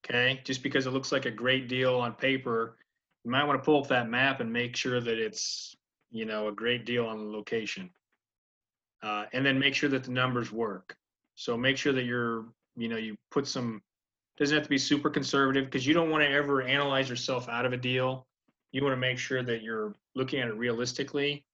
Okay. 0.03 0.41
Just 0.43 0.61
because 0.61 0.85
it 0.85 0.91
looks 0.91 1.11
like 1.11 1.25
a 1.25 1.31
great 1.31 1.67
deal 1.67 1.95
on 1.95 2.13
paper, 2.13 2.77
you 3.23 3.31
might 3.31 3.45
want 3.45 3.59
to 3.59 3.65
pull 3.65 3.81
up 3.81 3.87
that 3.89 4.09
map 4.09 4.41
and 4.41 4.51
make 4.51 4.75
sure 4.75 4.99
that 4.99 5.17
it's, 5.17 5.75
you 6.11 6.25
know, 6.25 6.47
a 6.47 6.51
great 6.51 6.85
deal 6.85 7.05
on 7.05 7.17
the 7.17 7.31
location. 7.37 7.89
Uh, 9.01 9.25
and 9.33 9.45
then 9.45 9.57
make 9.57 9.73
sure 9.73 9.89
that 9.89 10.03
the 10.03 10.11
numbers 10.11 10.51
work. 10.51 10.97
So 11.39 11.55
make 11.55 11.77
sure 11.77 11.93
that 11.93 12.03
you're, 12.03 12.43
you 12.75 12.89
know, 12.89 12.97
you 12.97 13.15
put 13.31 13.47
some, 13.47 13.81
doesn't 14.37 14.53
have 14.53 14.65
to 14.65 14.69
be 14.69 14.77
super 14.77 15.09
conservative 15.09 15.63
because 15.63 15.87
you 15.87 15.93
don't 15.93 16.09
want 16.09 16.21
to 16.21 16.29
ever 16.29 16.63
analyze 16.63 17.07
yourself 17.07 17.47
out 17.47 17.65
of 17.65 17.71
a 17.71 17.77
deal. 17.77 18.27
You 18.73 18.83
want 18.83 18.91
to 18.91 18.99
make 18.99 19.17
sure 19.17 19.41
that 19.41 19.61
you're 19.61 19.95
looking 20.15 20.41
at 20.41 20.49
it 20.49 20.55
realistically. 20.55 21.45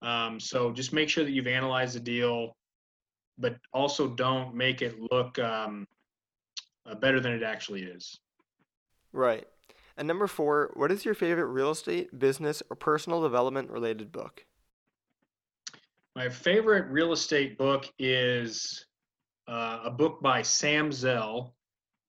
Um, 0.00 0.40
so 0.40 0.72
just 0.72 0.94
make 0.94 1.10
sure 1.10 1.22
that 1.22 1.32
you've 1.32 1.48
analyzed 1.48 1.94
the 1.94 2.00
deal, 2.00 2.56
but 3.36 3.58
also 3.74 4.08
don't 4.08 4.54
make 4.54 4.80
it 4.80 4.94
look 5.12 5.38
um, 5.38 5.86
uh, 6.86 6.94
better 6.94 7.20
than 7.20 7.32
it 7.32 7.42
actually 7.42 7.82
is. 7.82 8.18
Right. 9.12 9.46
And 9.98 10.08
number 10.08 10.28
four, 10.28 10.70
what 10.76 10.90
is 10.90 11.04
your 11.04 11.14
favorite 11.14 11.48
real 11.48 11.72
estate, 11.72 12.18
business, 12.18 12.62
or 12.70 12.76
personal 12.76 13.20
development 13.20 13.70
related 13.70 14.12
book? 14.12 14.46
My 16.14 16.30
favorite 16.30 16.86
real 16.88 17.12
estate 17.12 17.58
book 17.58 17.92
is 17.98 18.86
uh, 19.48 19.80
a 19.84 19.90
book 19.90 20.20
by 20.20 20.42
Sam 20.42 20.90
Zell, 20.92 21.54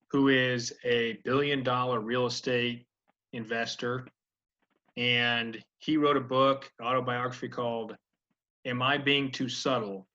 who 0.10 0.30
is 0.30 0.74
a 0.84 1.20
billion 1.24 1.64
dollar 1.64 2.00
real 2.00 2.26
estate 2.26 2.86
investor. 3.34 4.08
And 4.96 5.64
he 5.78 5.98
wrote 5.98 6.18
a 6.18 6.22
book, 6.22 6.72
autobiography 6.82 7.50
called 7.50 7.96
Am 8.66 8.82
I 8.82 8.98
Being 8.98 9.32
Too 9.32 9.50
Subtle? 9.50 10.08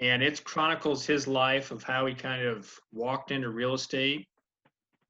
And 0.00 0.22
it 0.22 0.42
chronicles 0.44 1.04
his 1.04 1.26
life 1.26 1.70
of 1.70 1.82
how 1.82 2.06
he 2.06 2.14
kind 2.14 2.46
of 2.46 2.72
walked 2.92 3.30
into 3.32 3.50
real 3.50 3.74
estate. 3.74 4.26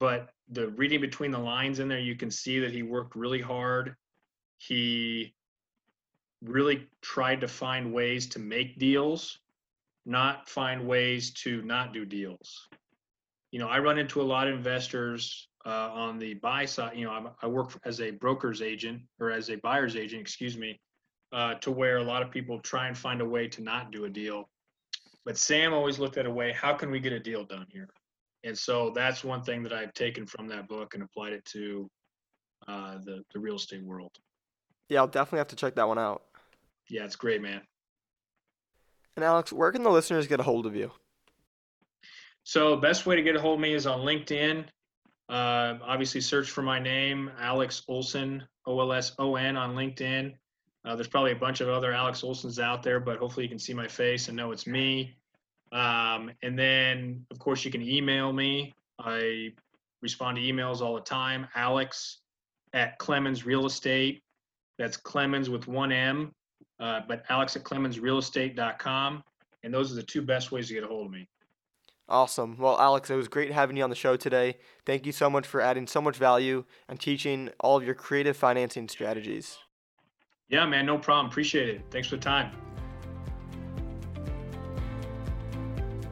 But 0.00 0.30
the 0.50 0.68
reading 0.68 1.00
between 1.00 1.30
the 1.30 1.38
lines 1.38 1.78
in 1.78 1.88
there, 1.88 1.98
you 1.98 2.16
can 2.16 2.30
see 2.30 2.58
that 2.60 2.72
he 2.72 2.82
worked 2.82 3.14
really 3.14 3.40
hard. 3.40 3.94
He 4.56 5.34
really 6.42 6.88
tried 7.02 7.40
to 7.42 7.48
find 7.48 7.92
ways 7.92 8.26
to 8.28 8.38
make 8.38 8.78
deals, 8.78 9.38
not 10.08 10.48
find 10.48 10.86
ways 10.86 11.32
to 11.32 11.62
not 11.62 11.92
do 11.92 12.04
deals. 12.04 12.66
You 13.52 13.58
know, 13.58 13.68
I 13.68 13.78
run 13.78 13.98
into 13.98 14.20
a 14.20 14.24
lot 14.24 14.48
of 14.48 14.54
investors 14.54 15.48
uh, 15.66 15.90
on 15.92 16.18
the 16.18 16.34
buy 16.34 16.64
side. 16.64 16.96
You 16.96 17.04
know, 17.04 17.12
I'm, 17.12 17.28
i 17.42 17.46
work 17.46 17.78
as 17.84 18.00
a 18.00 18.10
broker's 18.10 18.62
agent 18.62 19.02
or 19.20 19.30
as 19.30 19.50
a 19.50 19.56
buyer's 19.56 19.96
agent, 19.96 20.22
excuse 20.22 20.56
me, 20.56 20.80
uh, 21.32 21.54
to 21.54 21.70
where 21.70 21.98
a 21.98 22.02
lot 22.02 22.22
of 22.22 22.30
people 22.30 22.58
try 22.60 22.88
and 22.88 22.96
find 22.96 23.20
a 23.20 23.24
way 23.24 23.48
to 23.48 23.62
not 23.62 23.92
do 23.92 24.06
a 24.06 24.08
deal. 24.08 24.48
But 25.24 25.36
Sam 25.36 25.74
always 25.74 25.98
looked 25.98 26.16
at 26.16 26.24
a 26.24 26.30
way, 26.30 26.52
how 26.52 26.72
can 26.72 26.90
we 26.90 27.00
get 27.00 27.12
a 27.12 27.20
deal 27.20 27.44
done 27.44 27.66
here? 27.68 27.88
And 28.44 28.56
so 28.56 28.92
that's 28.94 29.24
one 29.24 29.42
thing 29.42 29.62
that 29.64 29.72
I've 29.74 29.92
taken 29.92 30.26
from 30.26 30.48
that 30.48 30.68
book 30.68 30.94
and 30.94 31.02
applied 31.02 31.34
it 31.34 31.44
to 31.46 31.90
uh, 32.66 32.98
the, 33.04 33.22
the 33.34 33.40
real 33.40 33.56
estate 33.56 33.82
world. 33.82 34.12
Yeah, 34.88 35.00
I'll 35.00 35.06
definitely 35.06 35.38
have 35.38 35.48
to 35.48 35.56
check 35.56 35.74
that 35.74 35.86
one 35.86 35.98
out. 35.98 36.22
Yeah, 36.88 37.04
it's 37.04 37.16
great, 37.16 37.42
man. 37.42 37.60
And 39.18 39.24
Alex, 39.24 39.52
where 39.52 39.72
can 39.72 39.82
the 39.82 39.90
listeners 39.90 40.28
get 40.28 40.38
a 40.38 40.44
hold 40.44 40.64
of 40.64 40.76
you? 40.76 40.92
So, 42.44 42.76
best 42.76 43.04
way 43.04 43.16
to 43.16 43.22
get 43.22 43.34
a 43.34 43.40
hold 43.40 43.54
of 43.54 43.60
me 43.60 43.74
is 43.74 43.84
on 43.84 44.02
LinkedIn. 44.02 44.64
Uh, 45.28 45.74
obviously, 45.82 46.20
search 46.20 46.52
for 46.52 46.62
my 46.62 46.78
name, 46.78 47.28
Alex 47.40 47.82
Olson, 47.88 48.44
O 48.64 48.78
L 48.78 48.92
S 48.92 49.16
O 49.18 49.34
N, 49.34 49.56
on 49.56 49.74
LinkedIn. 49.74 50.34
Uh, 50.84 50.94
there's 50.94 51.08
probably 51.08 51.32
a 51.32 51.36
bunch 51.36 51.60
of 51.60 51.68
other 51.68 51.92
Alex 51.92 52.22
Olsons 52.22 52.60
out 52.62 52.84
there, 52.84 53.00
but 53.00 53.18
hopefully 53.18 53.42
you 53.42 53.48
can 53.48 53.58
see 53.58 53.74
my 53.74 53.88
face 53.88 54.28
and 54.28 54.36
know 54.36 54.52
it's 54.52 54.68
me. 54.68 55.16
Um, 55.72 56.30
and 56.44 56.56
then, 56.56 57.26
of 57.32 57.40
course, 57.40 57.64
you 57.64 57.72
can 57.72 57.82
email 57.82 58.32
me. 58.32 58.72
I 59.00 59.48
respond 60.00 60.36
to 60.36 60.42
emails 60.44 60.80
all 60.80 60.94
the 60.94 61.00
time. 61.00 61.48
Alex 61.56 62.18
at 62.72 62.96
Clemens 62.98 63.44
Real 63.44 63.66
Estate. 63.66 64.22
That's 64.78 64.96
Clemens 64.96 65.50
with 65.50 65.66
one 65.66 65.90
M, 65.90 66.32
uh, 66.80 67.00
but 67.06 67.24
Alex 67.28 67.56
at 67.56 67.64
ClemensRealEstate.com. 67.64 69.22
And 69.64 69.74
those 69.74 69.92
are 69.92 69.96
the 69.96 70.02
two 70.02 70.22
best 70.22 70.52
ways 70.52 70.68
to 70.68 70.74
get 70.74 70.84
a 70.84 70.86
hold 70.86 71.06
of 71.06 71.12
me. 71.12 71.28
Awesome. 72.08 72.56
Well, 72.56 72.78
Alex, 72.80 73.10
it 73.10 73.16
was 73.16 73.28
great 73.28 73.52
having 73.52 73.76
you 73.76 73.84
on 73.84 73.90
the 73.90 73.96
show 73.96 74.16
today. 74.16 74.56
Thank 74.86 75.04
you 75.04 75.12
so 75.12 75.28
much 75.28 75.46
for 75.46 75.60
adding 75.60 75.86
so 75.86 76.00
much 76.00 76.16
value 76.16 76.64
and 76.88 76.98
teaching 76.98 77.50
all 77.60 77.76
of 77.76 77.84
your 77.84 77.94
creative 77.94 78.36
financing 78.36 78.88
strategies. 78.88 79.58
Yeah, 80.48 80.64
man, 80.64 80.86
no 80.86 80.96
problem. 80.96 81.26
Appreciate 81.26 81.68
it. 81.68 81.82
Thanks 81.90 82.08
for 82.08 82.16
the 82.16 82.22
time. 82.22 82.52